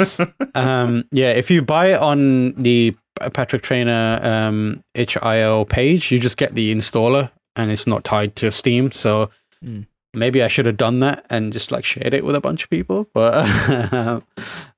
[0.54, 2.96] Um, yeah, if you buy it on the
[3.34, 8.52] Patrick Traynor um, itch.io page, you just get the installer, and it's not tied to
[8.52, 8.92] Steam.
[8.92, 9.30] So
[9.64, 9.86] Mm.
[10.14, 12.70] maybe I should have done that and just like shared it with a bunch of
[12.70, 13.07] people.
[13.14, 13.34] But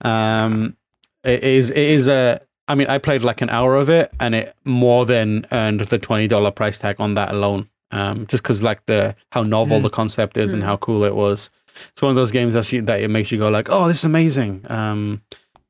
[0.02, 0.76] um,
[1.24, 2.40] it is it is a.
[2.68, 6.00] I mean, I played like an hour of it, and it more than earned the
[6.00, 7.70] twenty dollar price tag on that alone.
[7.92, 9.84] Um, just because like the how novel Mm.
[9.84, 10.66] the concept is and Mm.
[10.66, 11.50] how cool it was.
[11.92, 13.98] It's one of those games that you, that it makes you go like, oh, this
[14.00, 14.64] is amazing.
[14.70, 15.22] Um,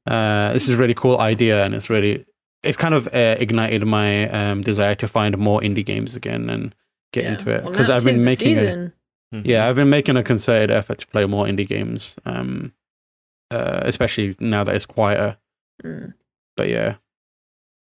[0.06, 2.26] uh, this is a really cool idea, and it's really
[2.62, 6.74] it's kind of uh, ignited my um, desire to find more indie games again and
[7.12, 7.32] get Yeah.
[7.34, 8.94] into it because now I've been making a,
[9.34, 9.44] season.
[9.44, 9.48] Mhm.
[9.48, 12.74] yeah, I've been making a concerted effort to play more indie games, um,
[13.52, 15.38] uh, especially now that it's quieter.
[15.84, 16.14] Mm.
[16.56, 16.96] But yeah,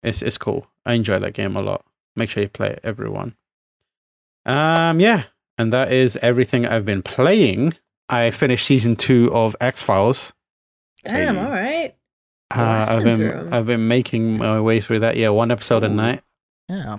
[0.03, 0.66] it's it's cool.
[0.86, 1.84] I enjoy that game a lot.
[2.16, 3.36] Make sure you play it, everyone.
[4.45, 5.24] Um, yeah,
[5.59, 7.74] and that is everything I've been playing.
[8.09, 10.32] I finished season two of X Files.
[11.05, 11.40] Damn, Hey.
[11.45, 11.95] all right.
[12.55, 13.55] Uh, I've been through 'em.
[13.55, 15.16] I've been making my way through that.
[15.16, 16.22] Yeah, one episode a night.
[16.68, 16.99] Yeah.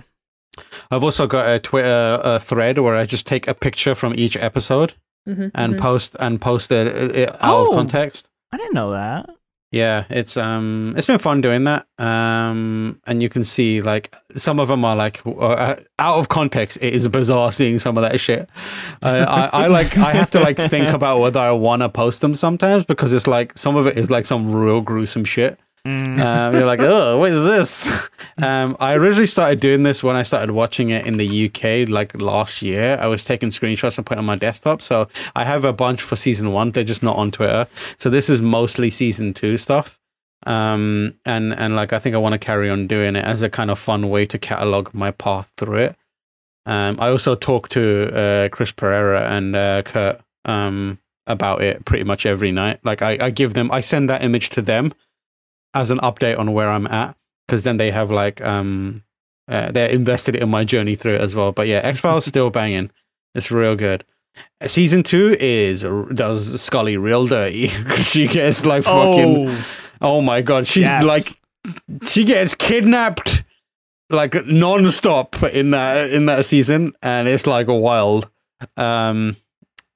[0.90, 4.36] I've also got a Twitter uh, thread where I just take a picture from each
[4.36, 4.94] episode
[5.28, 5.80] Mhm, and mhm.
[5.80, 7.70] post and post it, it out Oh.
[7.70, 8.28] of context.
[8.52, 9.30] I didn't know that.
[9.72, 11.86] Yeah, it's um, it's been fun doing that.
[11.98, 16.78] Um, and you can see like some of them are like uh, out of context.
[16.80, 18.48] It is bizarre seeing some of that shit.
[19.02, 22.20] Uh, I, I like I have to like think about whether I want to post
[22.20, 25.58] them sometimes because it's like some of it is like some real gruesome shit.
[25.86, 26.18] Mm.
[26.18, 28.08] Um, you're like, oh, what is this?
[28.42, 32.20] Um, I originally started doing this when I started watching it in the UK, like
[32.20, 32.98] last year.
[33.00, 34.82] I was taking screenshots and putting on my desktop.
[34.82, 35.06] So
[35.36, 36.72] I have a bunch for season one.
[36.72, 37.68] They're just not on Twitter.
[37.96, 40.00] So this is mostly season two stuff.
[40.46, 43.48] Um, and and like I think I want to carry on doing it as a
[43.48, 45.96] kind of fun way to catalog my path through it.
[46.66, 52.04] Um, I also talk to uh, Chris Pereira and uh, Kurt um, about it pretty
[52.04, 52.80] much every night.
[52.84, 54.92] Like I, I give them, I send that image to them
[55.74, 57.16] as an update on where I'm at
[57.46, 59.02] because then they have like um
[59.48, 61.52] uh, they're invested in my journey through it as well.
[61.52, 62.90] But yeah, X Files still banging.
[63.34, 64.04] It's real good.
[64.66, 65.82] Season two is
[66.14, 67.66] does Scully real dirty.
[67.96, 69.66] she gets like fucking oh,
[70.00, 71.04] oh my god, she's Yes.
[71.04, 71.40] like
[72.08, 73.44] she gets kidnapped
[74.10, 78.28] like non-stop in that in that season and it's like wild.
[78.76, 79.36] Um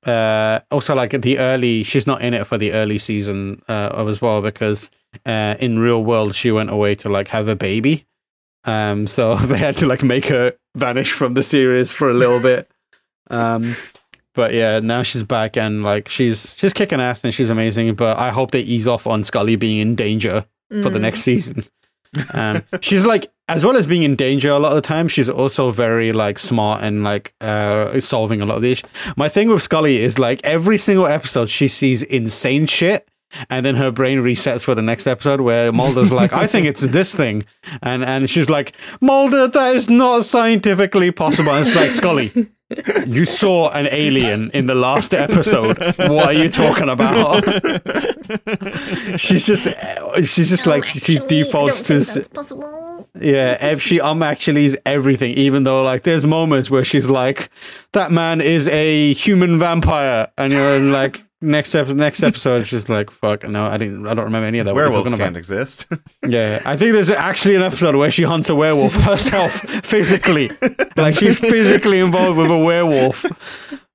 [0.07, 4.09] uh also like the early she's not in it for the early season uh of
[4.09, 4.91] as well because
[5.27, 8.05] uh in real world she went away to like have a baby
[8.65, 12.41] um so they had to like make her vanish from the series for a little
[12.41, 12.71] bit
[13.31, 13.77] um
[14.35, 18.19] but yeah now she's back and like she's she's kicking ass and she's amazing but
[18.19, 20.45] i hope they ease off on scully being in danger
[20.83, 21.03] for the Mm.
[21.03, 21.65] next season.
[22.33, 25.29] Um, she's like, as well as being in danger a lot of the time, she's
[25.29, 28.89] also very like smart and like uh, solving a lot of the issues.
[29.15, 33.07] My thing with Scully is like every single episode she sees insane shit.
[33.51, 36.83] And then her brain resets for the next episode where Mulder's like, I think it's
[36.83, 37.45] this thing.
[37.83, 41.53] And and she's like, Mulder, that is not scientifically possible.
[41.53, 42.33] And it's like, Scully,
[43.07, 45.79] you saw an alien in the last episode.
[45.79, 47.45] What are you talking about?
[49.17, 49.69] she's just
[50.25, 52.03] she's just like she defaults to
[53.21, 57.49] yeah ev- she um actually is everything even though like there's moments where she's like
[57.93, 62.89] that man is a human vampire and you're like next episode next episode it's just
[62.89, 65.11] like fuck no i didn't i don't remember any of that What are you Werewolves
[65.13, 65.39] talking can't about?
[65.39, 65.87] exist.
[66.29, 69.53] yeah i think there's actually an episode where she hunts a werewolf herself
[69.85, 70.51] physically
[70.97, 73.25] like she's physically involved with a werewolf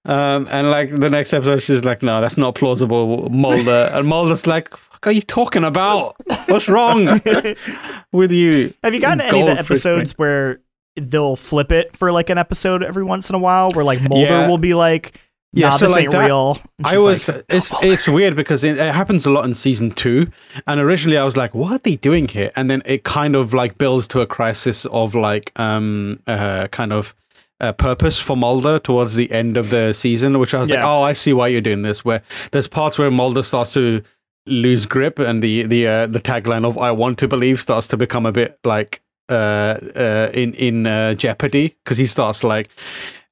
[0.06, 4.46] um, and like the next episode, she's like, "No, that's not plausible, Mulder." And Mulder's
[4.46, 6.18] like, "Fuck, are you talking about?
[6.50, 7.06] What's wrong
[8.12, 10.60] with you?" Have you gotten any of the Goldfish, episodes where
[10.98, 14.26] they'll flip it for like an episode every once in a while, where like Mulder
[14.30, 14.50] Yeah.
[14.50, 15.18] will be like,
[15.56, 17.28] Yeah, "Nah, so, like, that- real." I was.
[17.28, 20.28] like, it's it's weird because it, it happens a lot in season two,
[20.66, 23.54] and originally I was like, "What are they doing here?" And then it kind of
[23.54, 27.16] like builds to a crisis of like um uh kind of.
[27.62, 31.02] Uh, purpose for Mulder towards the end of the season, which I was like, oh,
[31.04, 32.04] I see why you're doing this.
[32.04, 34.02] Where there's parts where Mulder starts to
[34.48, 37.96] lose grip, and the the uh, the tagline of "I want to believe" starts to
[37.98, 42.70] become a bit like uh, uh, in in uh, jeopardy because he starts like.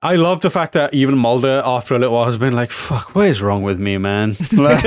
[0.04, 3.14] I love the fact that even Mulder, after a little while, has been like, "Fuck,
[3.14, 4.84] what is wrong with me, man?" Like,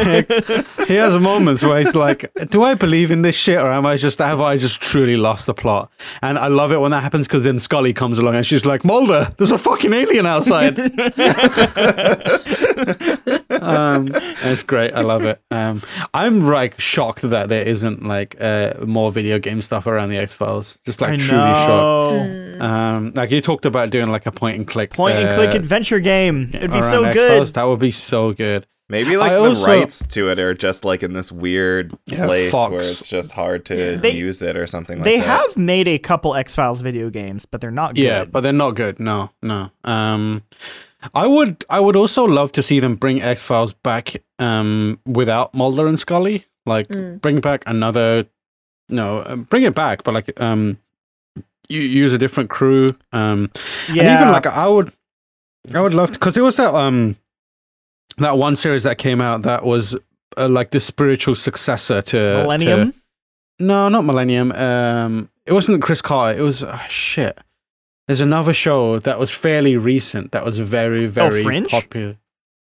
[0.89, 3.97] he has moments where he's like, "Do I believe in this shit, or am I
[3.97, 7.29] just have I just truly lost the plot?" And I love it when that happens
[7.29, 10.79] because then Scully comes along and she's like, "Mulder, there's a fucking alien outside."
[13.61, 14.11] um,
[14.43, 14.95] it's great.
[14.95, 15.41] I love it.
[15.53, 15.81] Um,
[16.13, 20.35] I'm like shocked that there isn't like uh, more video game stuff around the X
[20.35, 20.79] Files.
[20.85, 22.61] Just like I truly shocked.
[22.61, 25.57] Um, like you talked about doing like a point and click, Point and click uh,
[25.59, 26.51] adventure game.
[26.53, 27.15] It'd be so X-Files.
[27.49, 27.55] good.
[27.55, 28.67] That would be so good.
[28.91, 32.27] Maybe like I the also- rights to it are just like in this weird Yeah,
[32.27, 32.71] place Fox.
[32.71, 35.27] where it's just hard to They- use it or something like They that.
[35.27, 38.03] have made a couple X Files video games, but they're not good.
[38.03, 39.01] Yeah, but they're not good.
[39.01, 39.71] No, no.
[39.85, 40.43] Um,
[41.15, 44.17] I would, I would also love to see them bring X Files back.
[44.39, 47.21] Um, without Mulder and Scully, like Mm.
[47.23, 48.27] bring back another.
[48.91, 50.77] No, uh, bring it back, but like um,
[51.69, 52.89] you use a different crew.
[53.13, 53.51] Um,
[53.93, 54.03] yeah.
[54.03, 54.93] and even like I would,
[55.75, 57.17] I would love to because there was that um,
[58.19, 59.97] that one series that came out that was
[60.37, 62.95] uh, like the spiritual successor to to- Millennium.
[63.59, 64.53] no, not Millennium.
[64.53, 66.39] Um, it wasn't Chris Carter.
[66.39, 67.39] It was oh, shit.
[68.07, 71.71] There's another show that was fairly recent that was very, very Fringe?
[71.71, 72.19] popular.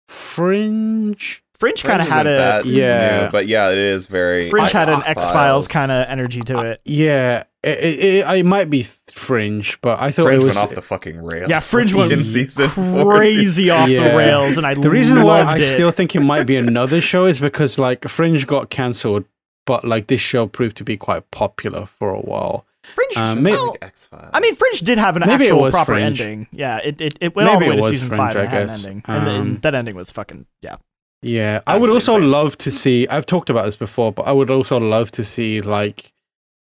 [0.08, 1.43] Fringe.
[1.64, 3.22] Fringe kind of had isn't a that yeah.
[3.26, 4.50] new, but yeah, it is very.
[4.50, 5.68] Fringe had an X-Files.
[5.68, 6.80] Kind of energy to it.
[6.84, 10.68] Yeah, it, it, it, it might be Fringe, but I thought Fringe it was went
[10.68, 11.48] off the fucking rails.
[11.48, 13.16] Yeah, Fringe went in season four.
[13.16, 14.10] crazy off Yeah.
[14.10, 15.62] the rails, and I the reason why I it.
[15.62, 19.24] still think it might be another show is because like Fringe got cancelled,
[19.66, 22.66] but like this show proved to be quite popular for a while.
[22.82, 23.16] Fringe.
[23.16, 24.28] Um, may- well, X-Files.
[24.34, 26.20] I mean, Fringe did have an Maybe it actual was proper Fringe.
[26.20, 26.46] ending.
[26.52, 28.48] Yeah, it it, it went all the way it to season Fringe, five I and
[28.50, 28.84] had an guess.
[28.84, 30.76] ending, and, and Um, that ending was fucking yeah.
[31.24, 32.28] Yeah, I would also Absolutely.
[32.28, 33.08] love to see.
[33.08, 36.12] I've talked about this before, but I would also love to see like,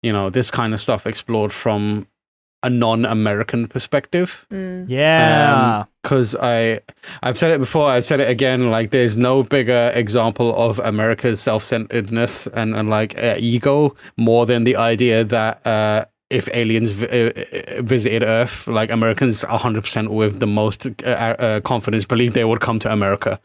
[0.03, 2.07] you know, this kind of stuff explored from
[2.63, 4.45] a non-American perspective.
[4.51, 4.85] Mm.
[4.87, 6.81] Yeah, Because I,
[7.23, 7.89] I've said it before.
[7.89, 8.69] I've said it again.
[8.69, 14.63] Like, there's no bigger example of America's self-centeredness and and like uh, ego more than
[14.63, 15.65] the idea that.
[15.65, 21.59] uh if aliens vi- uh, visited Earth, like Americans, 100% with the most uh, uh,
[21.59, 23.37] confidence believe they would come to America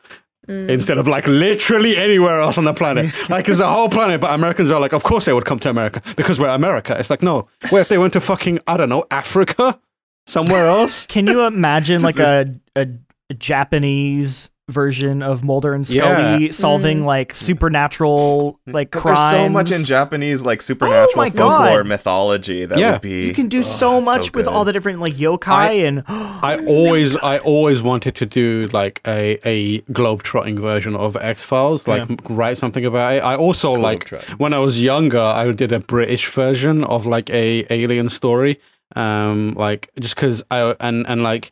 [0.47, 0.71] Mm.
[0.71, 3.13] instead of like literally anywhere else on the planet.
[3.29, 5.69] Like it's a whole planet, but Americans are like, of course they would come to
[5.71, 6.95] America because we're America.
[6.97, 9.81] It's like, no, where if they went to fucking, I don't know, Africa?
[10.27, 11.05] Somewhere else?
[11.07, 12.87] can you imagine like a, a
[13.35, 16.03] Japanese version of Mulder and Yeah.
[16.35, 19.19] Scully solving like supernatural like crimes?
[19.19, 21.87] there's so much in Japanese like supernatural my folklore God.
[21.87, 22.93] mythology that Yeah.
[22.93, 23.27] would be.
[23.27, 26.59] You can do oh, so much with all the different like yokai I- and I
[26.67, 32.17] always, I always wanted to do like a, a globe-trotting version of X-Files, like Yeah.
[32.29, 33.23] write something about it.
[33.23, 34.39] I also like, Globetrotting.
[34.39, 38.59] when I was younger, I did a British version of like a alien story.
[38.97, 41.51] Um, like just because I and and like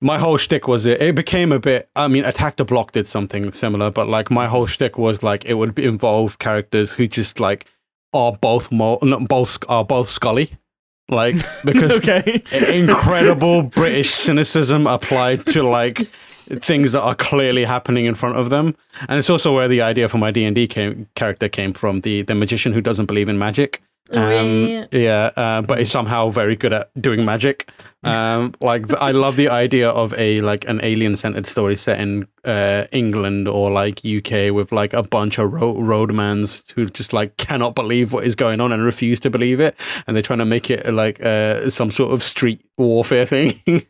[0.00, 1.00] my whole shtick was it.
[1.00, 1.88] It became a bit.
[1.96, 5.44] I mean, Attack the Block did something similar, but like my whole shtick was like
[5.44, 7.66] it would involve characters who just like
[8.12, 10.52] are both mo- not both are both Scully,
[11.08, 12.42] like because okay.
[12.68, 16.10] incredible British cynicism applied to like
[16.60, 18.76] things that are clearly happening in front of them,
[19.08, 22.02] and it's also where the idea for my D and D came character came from
[22.02, 23.82] the the magician who doesn't believe in magic.
[24.12, 27.70] Um, yeah, uh, but he's somehow very good at doing magic.
[28.04, 32.28] Um, like I love the idea of a like an alien centered story set in
[32.44, 37.36] uh, England or like UK with like a bunch of ro- roadmans who just like
[37.36, 40.44] cannot believe what is going on and refuse to believe it, and they're trying to
[40.44, 43.60] make it like uh, some sort of street warfare thing.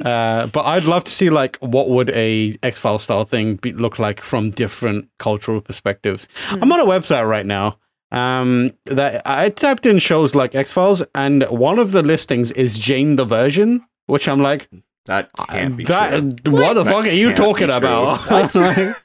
[0.00, 3.74] uh, but I'd love to see like what would a X File style thing be-
[3.74, 6.26] look like from different cultural perspectives.
[6.48, 7.78] I'm on a website right now
[8.12, 13.16] um that i typed in shows like x-files and one of the listings is jane
[13.16, 14.68] the virgin which i'm like
[15.06, 16.54] That can't be that true.
[16.54, 18.20] what the fuck are you talking about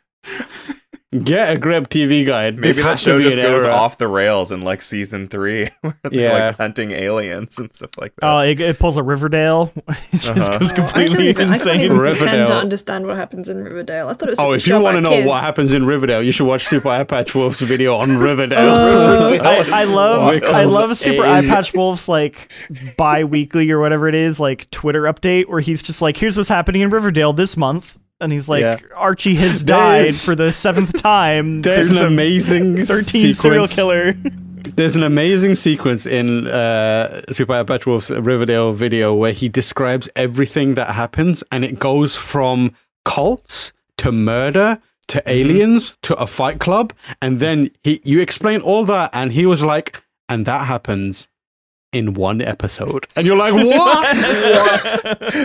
[1.24, 3.74] get a grip tv guide Maybe this that has to show be just goes era.
[3.74, 6.48] off the rails in like season three, where they're Yeah.
[6.48, 8.26] like hunting aliens and stuff like that.
[8.26, 9.72] Oh, it, it pulls a Riverdale.
[10.14, 10.58] It just Uh-huh.
[10.60, 12.20] goes Oh, I don't completely even, I can't even Riverdale.
[12.28, 14.08] pretend to understand what happens in Riverdale.
[14.10, 15.28] I thought it was just Oh, if show you want to know kids.
[15.28, 18.58] what happens in Riverdale, you should watch Super Eyepatch Wolf's video on Riverdale.
[19.42, 22.52] I, I love Because I love Super Eye is- Patch Wolf's like
[22.98, 26.82] bi-weekly or whatever it is like Twitter update where he's just like here's what's happening
[26.82, 28.80] in Riverdale this month and he's like Yeah.
[28.96, 31.62] Archie has died for the seventh time.
[31.62, 34.14] There's an amazing 13 serial sequence- killer.
[34.64, 40.90] There's an amazing sequence in uh, Super Wolf's Riverdale video where he describes everything that
[40.92, 47.40] happens, and it goes from cults to murder to aliens to a fight club, and
[47.40, 51.28] then he you explain all that, and he was like, and that happens
[51.92, 54.18] in one episode, and you're like, what?
[55.22, 55.38] It's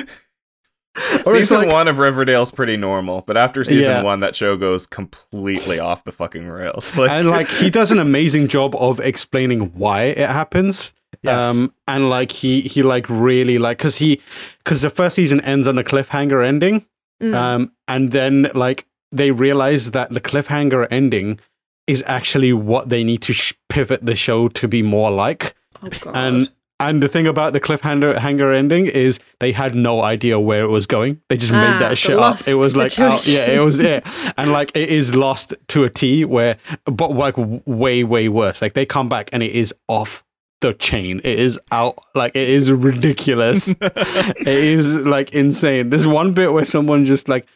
[1.25, 4.03] season like- one of Riverdale's pretty normal, but after season Yeah.
[4.03, 6.95] one, that show goes completely off the fucking rails.
[6.97, 10.93] Like, and like he does an amazing job of explaining why it happens.
[11.23, 11.57] Yes.
[11.57, 14.21] Um, and like he he like really like because he
[14.59, 16.87] because the first season ends on a cliffhanger ending.
[17.23, 17.35] Mm.
[17.35, 21.41] Um, and then like they realize that the cliffhanger ending
[21.87, 25.55] is actually what they need to sh- pivot the show to be more like.
[25.83, 26.17] oh god.
[26.17, 30.63] And and the thing about the cliffhanger hanger ending is they had no idea where
[30.63, 31.21] it was going.
[31.29, 32.39] They just Ah, made that shit up.
[32.47, 34.07] It was like out, yeah, it was it,
[34.37, 36.25] and like it is lost to a T.
[36.25, 38.61] Where but like way way worse.
[38.61, 40.23] Like they come back and it is off
[40.61, 41.21] the chain.
[41.25, 43.69] It is out like it is ridiculous.
[43.81, 45.91] it is like insane.
[45.91, 47.47] There's one bit where someone just like.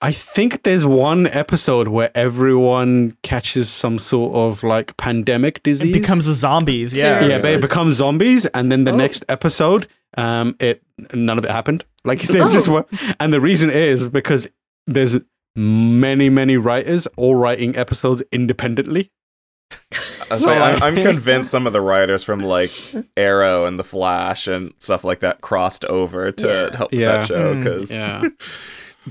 [0.00, 5.90] I think there's one episode where everyone catches some sort of like pandemic disease.
[5.90, 7.28] it becomes a zombies yeah Sure.
[7.30, 8.96] Yeah, they become zombies, and then the Oh.
[8.96, 10.82] next episode, um, it
[11.12, 11.84] none of it happened.
[12.04, 12.48] Like they Oh.
[12.50, 12.84] just were,
[13.18, 14.48] and the reason is because
[14.86, 15.16] there's
[15.56, 19.10] many, many writers all writing episodes independently.
[19.72, 19.76] I
[20.36, 22.70] So, say, I'm, I'm convinced some of the writers from like
[23.16, 26.76] Arrow and The Flash and stuff like that crossed over to Yeah.
[26.76, 27.12] help with Yeah.
[27.16, 28.22] that show Mm, because Yeah,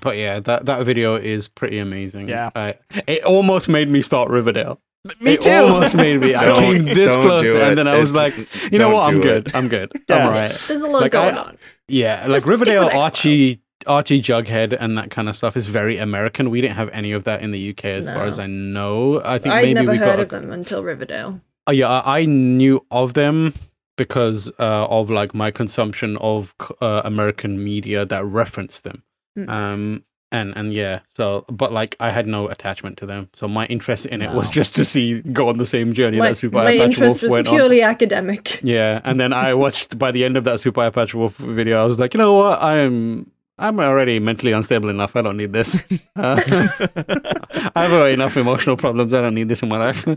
[0.02, 2.30] but yeah, that that video is pretty amazing.
[2.30, 2.50] Yeah.
[2.56, 2.74] Uh,
[3.08, 4.80] it almost made me start Riverdale.
[5.22, 5.50] Me it too.
[5.52, 6.36] almost made me.
[6.36, 9.14] I came this close, and then I was It's- like, you know don't what?
[9.14, 9.48] I'm good.
[9.48, 9.56] it.
[9.56, 9.92] I'm good.
[10.10, 10.16] Yeah.
[10.28, 10.52] I'm right.
[10.68, 11.58] There's a lot Like, going I- on.
[11.88, 12.90] Yeah, like Just Riverdale.
[12.94, 16.50] Archie, Archie, Jughead, and that kind of stuff is very American.
[16.50, 19.22] We didn't have any of that in the UK, as far as I know.
[19.24, 20.20] I think I'd maybe never we heard got.
[20.20, 21.40] of them until Riverdale.
[21.68, 23.54] Oh yeah, I I knew of them
[23.98, 29.04] because uh, of like my consumption of uh, American media that referenced them.
[29.38, 29.50] Mm.
[29.50, 33.66] Um, and and yeah, so but like I had no attachment to them, so my
[33.68, 36.58] interest in it was just to see go on the same journey my that Super
[36.58, 37.54] my Patch interest Wolf was went on.
[37.54, 38.62] purely academic.
[38.68, 41.86] Yeah, and then I watched by the end of that Super Patch Wolf video, I
[41.86, 43.32] was like, you know what, I'm.
[43.60, 45.16] I'm already mentally unstable enough.
[45.16, 45.84] I don't need this.
[46.16, 46.40] Uh,
[47.76, 49.16] I have enough emotional problems.
[49.16, 50.08] I don't need this in my life.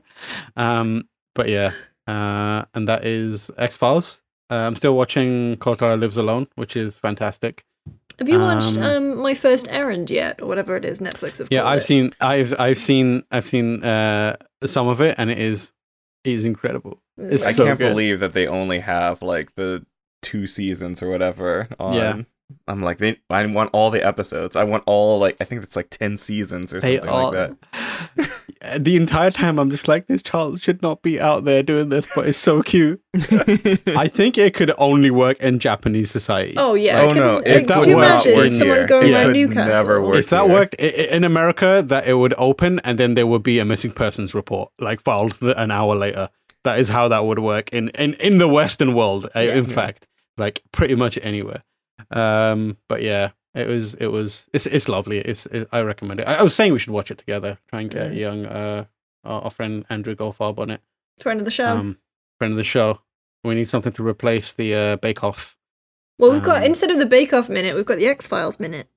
[0.58, 1.72] Um, but yeah,
[2.06, 4.20] uh, and that is X Files.
[4.50, 7.64] Uh, I'm still watching Kotaro Lives Alone, which is fantastic.
[8.20, 11.48] Have you watched Um, um, my first errand yet, or whatever it is Netflix have
[11.50, 11.84] Yeah, I've it?
[11.84, 15.72] seen, I've, I've seen, I've seen uh, some of it, and it is,
[16.24, 16.98] it is incredible.
[17.16, 17.88] It's I so can't good.
[17.90, 19.84] believe that they only have like the
[20.22, 21.94] two seasons or whatever on.
[21.94, 22.22] Yeah.
[22.68, 24.56] I'm like, they, I want all the episodes.
[24.56, 27.30] I want all like I think it's like ten seasons or something are.
[27.30, 28.42] like that.
[28.78, 32.08] the entire time, I'm just like, this child should not be out there doing this,
[32.14, 33.00] but it's so cute.
[33.14, 36.54] I think it could only work in Japanese society.
[36.56, 37.00] Oh yeah.
[37.00, 38.86] Oh, I no, couldn't- it like, that could you would imagine work someone here.
[38.86, 39.74] going It around could Newcastle?
[39.74, 40.16] never work.
[40.16, 40.52] if that here.
[40.52, 43.64] worked i- i- in America, that it would open and then there would be a
[43.64, 46.28] missing persons report, like filed an hour later.
[46.64, 49.24] That is how that would work in in, in the Western world.
[49.34, 49.54] uh, Yeah.
[49.54, 50.06] In fact,
[50.36, 51.62] like pretty much anywhere.
[52.10, 55.18] Um, but yeah, it was it was it's it's lovely.
[55.18, 56.28] It's it, I recommend it.
[56.28, 57.58] I, I was saying we should watch it together.
[57.68, 58.16] Try and get Mm.
[58.16, 58.84] young uh
[59.24, 60.80] our, our friend Andrew Goldfarb on it.
[61.18, 61.76] Friend of the show.
[61.76, 61.98] Um,
[62.38, 63.00] friend of the show.
[63.44, 65.56] We need something to replace the uh, Bake Off.
[66.18, 68.60] well, we've got um, instead of the Bake Off minute, we've got the X Files
[68.60, 68.88] minute.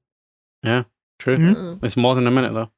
[0.64, 0.84] Yeah,
[1.20, 1.38] true.
[1.38, 1.56] Mhm.
[1.56, 1.84] Mm.
[1.86, 2.70] It's more than a minute though.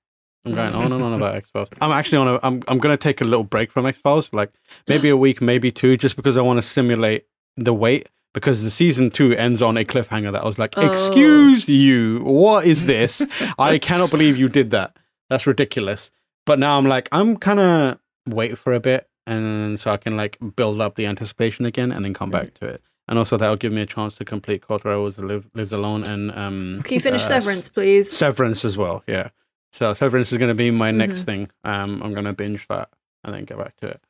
[0.46, 1.70] I'm going on and on about X Files.
[1.82, 2.40] I'm actually on a.
[2.44, 4.52] I'm I'm gonna take a little break from X Files, for like
[4.88, 7.26] maybe a week, maybe two, just because I want to simulate
[7.58, 8.10] the wait.
[8.36, 10.92] Because the season two ends on a cliffhanger that I was like, Oh.
[10.92, 13.26] "Excuse you, what is this?
[13.58, 14.96] I cannot believe you did that.
[15.30, 16.12] That's ridiculous."
[16.46, 20.18] But now I'm like, I'm kind of wait for a bit, and so I can
[20.18, 22.82] like build up the anticipation again, and then come back to it.
[23.08, 26.82] And also that'll give me a chance to complete Kotaro live, lives alone and um.
[26.84, 28.12] Can you finish uh, Severance, please?
[28.12, 29.30] Severance as well, yeah.
[29.72, 31.26] So Severance is going to be my next Mhm.
[31.26, 31.50] thing.
[31.64, 32.90] Um, I'm going to binge that
[33.24, 34.02] and then get back to it.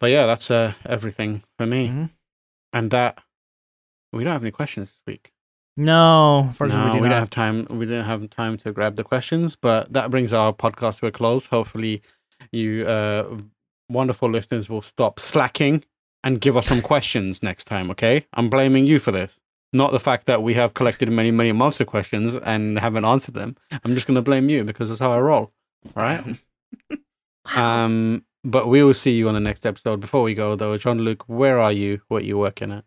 [0.00, 1.88] But yeah, that's uh, everything for me.
[1.88, 2.10] Mhm.
[2.72, 3.22] And that
[4.12, 5.32] we don't have any questions this week.
[5.76, 7.14] No, unfortunately, no, we do we not.
[7.14, 7.66] don't have time.
[7.70, 11.12] We didn't have time to grab the questions, but that brings our podcast to a
[11.12, 11.46] close.
[11.46, 12.02] Hopefully,
[12.50, 13.36] you uh,
[13.88, 15.84] wonderful listeners will stop slacking
[16.24, 17.90] and give us some questions next time.
[17.92, 19.38] Okay, I'm blaming you for this,
[19.72, 23.34] not the fact that we have collected many, many months of questions and haven't answered
[23.34, 23.56] them.
[23.70, 25.52] I'm just going to blame you because that's how I roll.
[25.96, 26.24] All right.
[27.56, 30.00] Um, but we will see you on the next episode.
[30.00, 32.02] Before we go, though, Jean Luc, where are you?
[32.08, 32.84] What are you working at?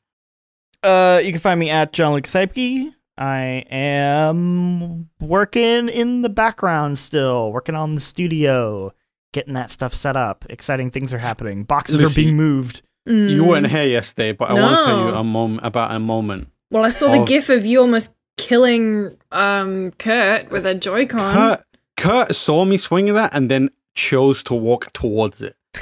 [0.83, 2.91] Uh, you can find me at Jean Luc Seipke.
[3.17, 8.91] I am working in the background still, working on the studio,
[9.31, 10.45] getting that stuff set up.
[10.49, 11.63] Exciting things are happening.
[11.63, 12.81] Boxes Lucy, are being moved.
[13.05, 13.47] You Mm.
[13.47, 16.49] weren't here yesterday, but I want to tell you a moment about a moment.
[16.71, 21.33] Well, I saw the gif of you almost killing um Kurt with a Joy-Con.
[21.35, 21.63] Kurt,
[21.97, 25.55] Kurt saw me swinging that and then chose to walk towards it.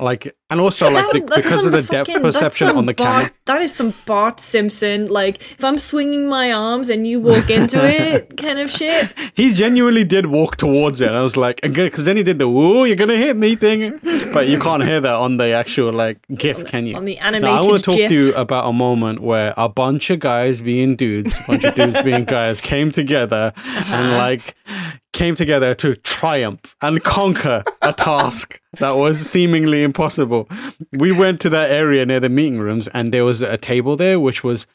[0.00, 2.94] like, and also like That- that's because of the depth fucking- that's perception on the
[2.94, 3.30] Bart- camera.
[3.46, 5.06] That is some Bart Simpson.
[5.08, 9.08] Like, if I'm swinging my arms and you walk into it, kind of shit.
[9.34, 11.08] He genuinely did walk towards it.
[11.08, 14.00] And I was like, because then he did the "whoa, you're gonna hit me" thing,
[14.32, 16.96] but you can't hear that on the actual like GIF, can you?
[16.96, 17.42] On the animated.
[17.42, 18.08] Now, I want to talk GIF.
[18.08, 21.74] to you about a moment where a bunch of guys being dudes, a bunch of
[21.74, 23.52] dudes being guys, came together
[23.88, 24.54] and like
[25.14, 30.46] came together to triumph and conquer a task that was seemingly impossible.
[30.92, 34.20] We went to that area near the meeting rooms, and there was a table there,
[34.20, 34.66] which was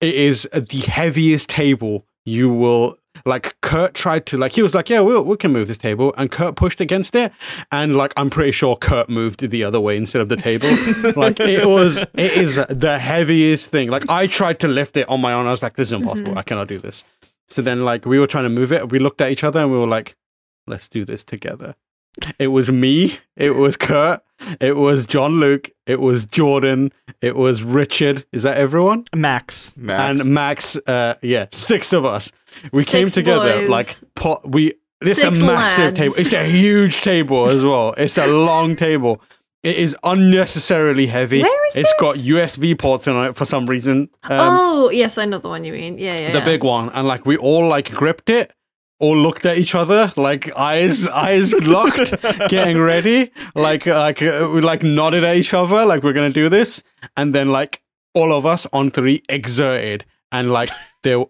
[0.00, 4.88] it is the heaviest table you will like Kurt tried to like he was like
[4.88, 7.32] yeah we we can move this table and Kurt pushed against it
[7.72, 10.68] and like I'm pretty sure Kurt moved the other way instead of the table.
[11.16, 13.90] Like it was it is the heaviest thing.
[13.90, 15.46] Like I tried to lift it on my own.
[15.46, 16.30] I was like this is impossible.
[16.30, 16.38] Mm-hmm.
[16.38, 17.04] I cannot do this
[17.50, 19.70] so then like we were trying to move it we looked at each other and
[19.70, 20.16] we were like
[20.66, 21.74] let's do this together
[22.38, 24.22] it was me it was Kurt
[24.60, 29.74] it was Jean Luc it was Jordan it was Richard is that everyone Max.
[29.76, 30.20] Max.
[30.20, 32.32] and Max, uh, yeah, six of us.
[32.72, 33.68] We came together boys.
[33.68, 34.50] like pot.
[34.50, 35.98] We this is a massive lads.
[35.98, 36.14] table.
[36.18, 37.94] It's a huge table as well.
[37.96, 39.22] It's a long table.
[39.62, 41.42] It is unnecessarily heavy.
[41.42, 42.16] Where is It's got?
[42.16, 44.08] USB ports on it for some reason.
[44.22, 45.98] Um, oh, yes, I know the one you mean.
[45.98, 46.32] Yeah, yeah.
[46.32, 46.44] the yeah.
[46.44, 48.54] big one, and like we all like gripped it,
[49.00, 54.62] all looked at each other, like eyes eyes locked, getting ready, like like uh, we
[54.62, 56.82] like nodded at each other, like we're gonna do this,
[57.16, 57.82] and then like
[58.14, 60.70] all of us on three exerted, and like
[61.02, 61.24] there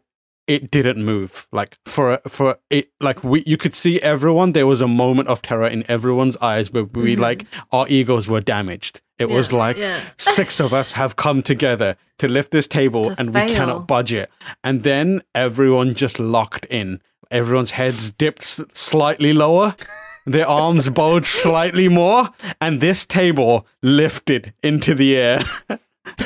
[0.54, 1.46] it didn't move.
[1.52, 5.40] Like for for it like we you could see everyone there was a moment of
[5.42, 7.20] terror in everyone's eyes but we Mhm.
[7.28, 7.40] like
[7.72, 9.00] our egos were damaged.
[9.18, 10.00] It was like yeah.
[10.18, 14.12] six of us have come together to lift this table To and we cannot budge
[14.22, 14.28] it.
[14.64, 17.00] And then everyone just locked in.
[17.30, 19.74] Everyone's heads dipped s- slightly lower.
[20.26, 22.30] Their arms bulged slightly more.
[22.60, 25.38] And this table lifted into the air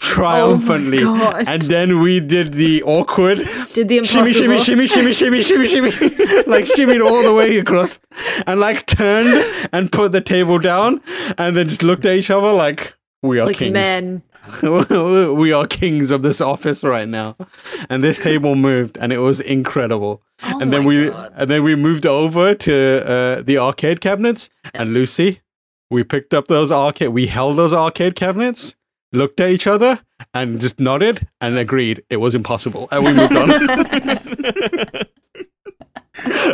[0.00, 3.38] triumphantly Oh and then we did the awkward
[3.72, 5.90] Did the shimmy, shimmy, shimmy, shimmy, shimmy, shimmy, shimmy,
[6.46, 8.00] like shimmied all the way across,
[8.46, 11.00] and like turned and put the table down,
[11.38, 13.72] and then just looked at each other like we are like kings.
[13.72, 14.22] men.
[14.62, 17.36] we are kings of this office right now,
[17.88, 20.22] and this table moved, and it was incredible.
[20.42, 21.32] Oh and then we God.
[21.36, 25.40] and then we moved over to uh, the arcade cabinets, and Lucy,
[25.90, 28.74] we picked up those arcade, we held those arcade cabinets.
[29.12, 30.00] Looked at each other
[30.34, 33.50] and just nodded and agreed it was impossible, and we moved on.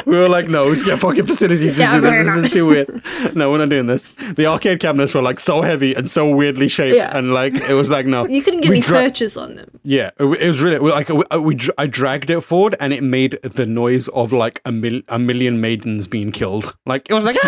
[0.07, 1.69] we were like, "No, let's get fucking facility.
[1.71, 3.03] This, Yeah, this, this is too weird.
[3.35, 6.69] No, we're not doing this." The arcade cabinets were like so heavy and so weirdly
[6.69, 7.17] shaped, Yeah.
[7.17, 9.71] and like it was like, no, You couldn't get We any dra- purchase on them.
[9.85, 13.39] yeah, it it was really like we, we I dragged it forward and it made
[13.43, 16.77] the noise of like a mil- a million maidens being killed.
[16.87, 17.37] Like it was like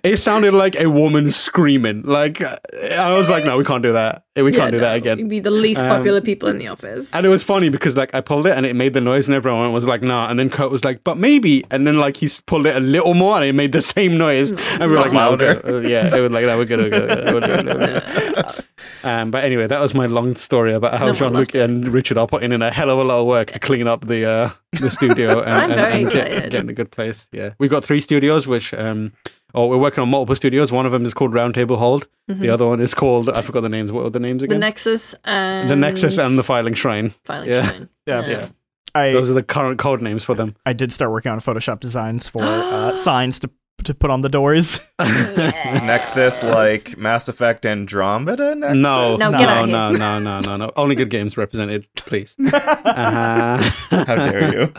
[0.03, 2.03] It sounded like a woman screaming.
[2.03, 2.57] Like uh,
[2.91, 4.23] I was like, no, we can't do that.
[4.35, 5.17] We Yeah, can't do that again.
[5.19, 6.76] You'd be the least Um, popular people in the office.
[7.13, 9.35] And it was funny because like I pulled it and it made the noise and
[9.35, 10.29] everyone was like, nah.
[10.29, 11.63] And then Kurt was like, but maybe.
[11.71, 14.51] And then like he pulled it a little more and it made the same noise.
[14.51, 15.61] And we were like, Louder.
[15.63, 15.77] we're.
[15.77, 16.57] Uh, yeah, it was like that.
[16.57, 16.79] We're good.
[16.79, 17.33] We're good.
[17.33, 18.01] We're good, we're
[18.43, 18.65] good.
[19.03, 21.87] Um, but anyway, that was my long story about how No, I Jean Luc and
[21.87, 24.25] Richard are putting in a hell of a lot of work to clean up the
[24.27, 26.51] uh, the studio and, I'm and, very and get, excited.
[26.51, 27.27] get in a good place.
[27.31, 29.13] Yeah, we've got three studios, which um,
[29.53, 30.71] oh, we're working on multiple studios.
[30.71, 32.07] One of them is called Roundtable Hold.
[32.27, 33.91] The other one is called I forgot the names.
[33.91, 34.49] What were the names Mm-hmm.
[34.53, 34.59] the?
[34.59, 37.11] Nexus and the Nexus and the Firelink Shrine.
[37.25, 37.65] Firelink yeah.
[37.67, 37.89] Shrine.
[38.07, 38.25] Yeah.
[38.27, 38.49] Yeah,
[38.95, 40.55] I those are the current code names for them.
[40.65, 43.49] I did start working on Photoshop designs for uh, signs to
[43.83, 44.79] to put on the doors.
[44.99, 48.77] Nexus like Mass Effect Andromeda Nexus?
[48.77, 50.71] No, No, no, get no, no, no, no, no.
[50.75, 52.35] Only good games represented, please.
[52.39, 53.57] Uh,
[53.91, 54.73] How dare you?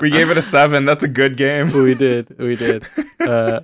[0.00, 0.84] We gave it a seven.
[0.84, 1.72] That's a good game.
[1.72, 2.84] we did, we did.
[3.20, 3.60] Uh,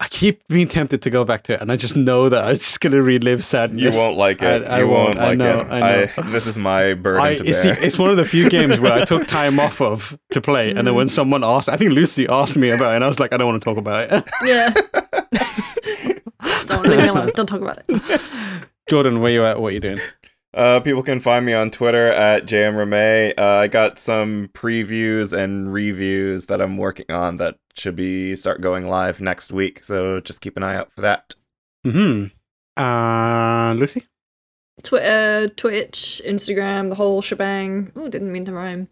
[0.00, 2.56] I keep being tempted to go back to it, and I just know that I'm
[2.56, 3.94] just gonna relive sadness.
[3.94, 4.66] You won't like it.
[4.66, 5.14] I- I you won't.
[5.14, 5.70] won't, I like know, it.
[5.70, 6.30] I know.
[6.30, 7.76] this is my burden I, to it's, bear.
[7.76, 10.70] the, it's one of the few games where I took time off of to play,
[10.74, 11.10] and then when mm.
[11.10, 13.46] someone asked, I think Lucy asked me about it, and I was like, I don't
[13.46, 14.24] want to talk about it.
[14.44, 14.74] Yeah.
[16.66, 17.30] Don't leave me alone.
[17.34, 18.66] Don't talk about it.
[18.88, 19.60] Jordan, where you at?
[19.60, 20.00] What are you doing?
[20.54, 23.34] Uh, people can find me on Twitter at jmrame.
[23.36, 28.60] Uh, I got some previews and reviews that I'm working on that should be start
[28.60, 29.82] going live next week.
[29.82, 31.34] So just keep an eye out for that.
[31.84, 32.26] Hmm.
[32.76, 34.04] Uh, Lucy.
[34.82, 37.90] Twitter, Twitch, Instagram, the whole shebang.
[37.96, 38.88] Oh, didn't mean to rhyme.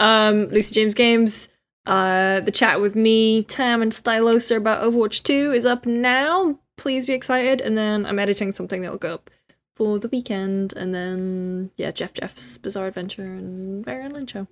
[0.00, 1.48] Um, Lucy James Games.
[1.86, 6.58] Uh, the chat with me, Tam, and Stylosa about Overwatch 2 is up now.
[6.76, 7.60] Please be excited.
[7.60, 9.30] And then I'm editing something that'll go up
[9.74, 10.72] for the weekend.
[10.74, 14.46] And then, yeah, Jeff Jeff's Bizarre Adventure and Very Online Show.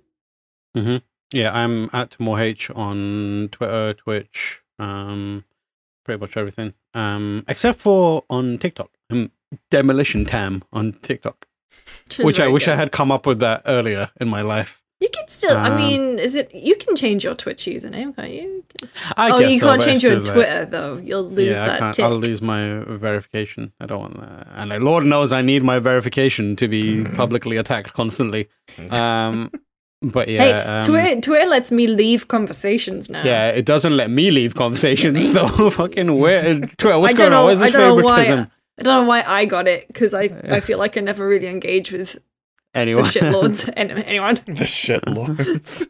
[0.75, 0.97] Mm-hmm.
[1.31, 5.45] Yeah, I'm at more H on Twitter, Twitch, um,
[6.05, 6.73] pretty much everything.
[6.93, 8.91] Um, except for on TikTok.
[9.09, 9.31] Um,
[9.69, 11.47] Demolition Tam on TikTok,
[12.19, 14.82] which I wish I had come up with that earlier in my life.
[15.03, 18.31] You can still, I Um, mean, is it, you can change your Twitch username, can't
[18.31, 18.63] you?
[19.17, 20.95] I oh, guess you so, can't but change your still, like- Twitter, though.
[21.07, 22.05] You'll lose yeah, that can't, tick.
[22.05, 22.61] I'll lose my
[23.07, 23.73] verification.
[23.81, 24.47] I don't want that.
[24.55, 28.47] And like, Lord knows I need my verification to be publicly attacked constantly.
[28.91, 29.51] Um,
[30.01, 33.23] but yeah, hey, um, Twitter, Twitter lets me leave conversations now.
[33.23, 35.69] Yeah, it doesn't let me leave conversations though.
[35.69, 36.99] Fucking where Twitter?
[36.99, 37.41] What's going don't on?
[37.41, 37.45] know.
[37.47, 38.39] Where's I this don't know favoritism?
[38.39, 38.47] why.
[38.79, 40.23] I don't know why I got it because I
[40.57, 42.17] I feel like I never really engage with
[42.73, 43.69] the shitlords.
[43.77, 44.39] Any- Anyone?
[44.45, 45.87] The shit lords.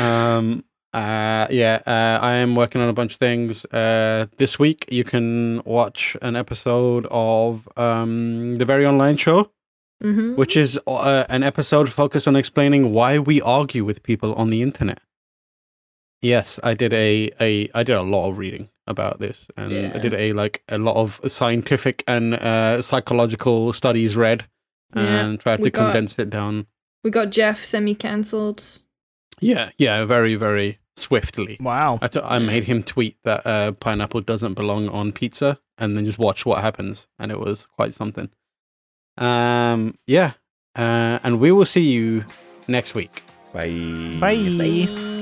[0.00, 3.64] um, uh, yeah, uh, I am working on a bunch of things.
[3.66, 9.50] Uh, this week you can watch an episode of um the very online show,
[10.02, 10.34] Mm-hmm.
[10.34, 14.60] which is uh, an episode focused on explaining why we argue with people on the
[14.60, 15.00] internet.
[16.20, 19.98] Yes, I did a, a I did a lot of reading about this, and I
[19.98, 24.44] did a like a lot of scientific and uh, psychological studies read,
[24.94, 26.66] Yeah, and tried to got- condense it down.
[27.02, 28.82] We got Jeff semi cancelled.
[29.40, 31.56] Yeah, yeah, very very swiftly.
[31.60, 31.98] Wow.
[32.00, 36.04] I, t- I made him tweet that uh, pineapple doesn't belong on pizza, and then
[36.04, 38.30] just watch what happens, and it was quite something.
[39.18, 40.32] Um, yeah,
[40.76, 42.24] Uh, and we will see you
[42.68, 43.22] next week.
[43.52, 44.16] Bye.
[44.20, 44.56] Bye.
[44.58, 45.13] Bye.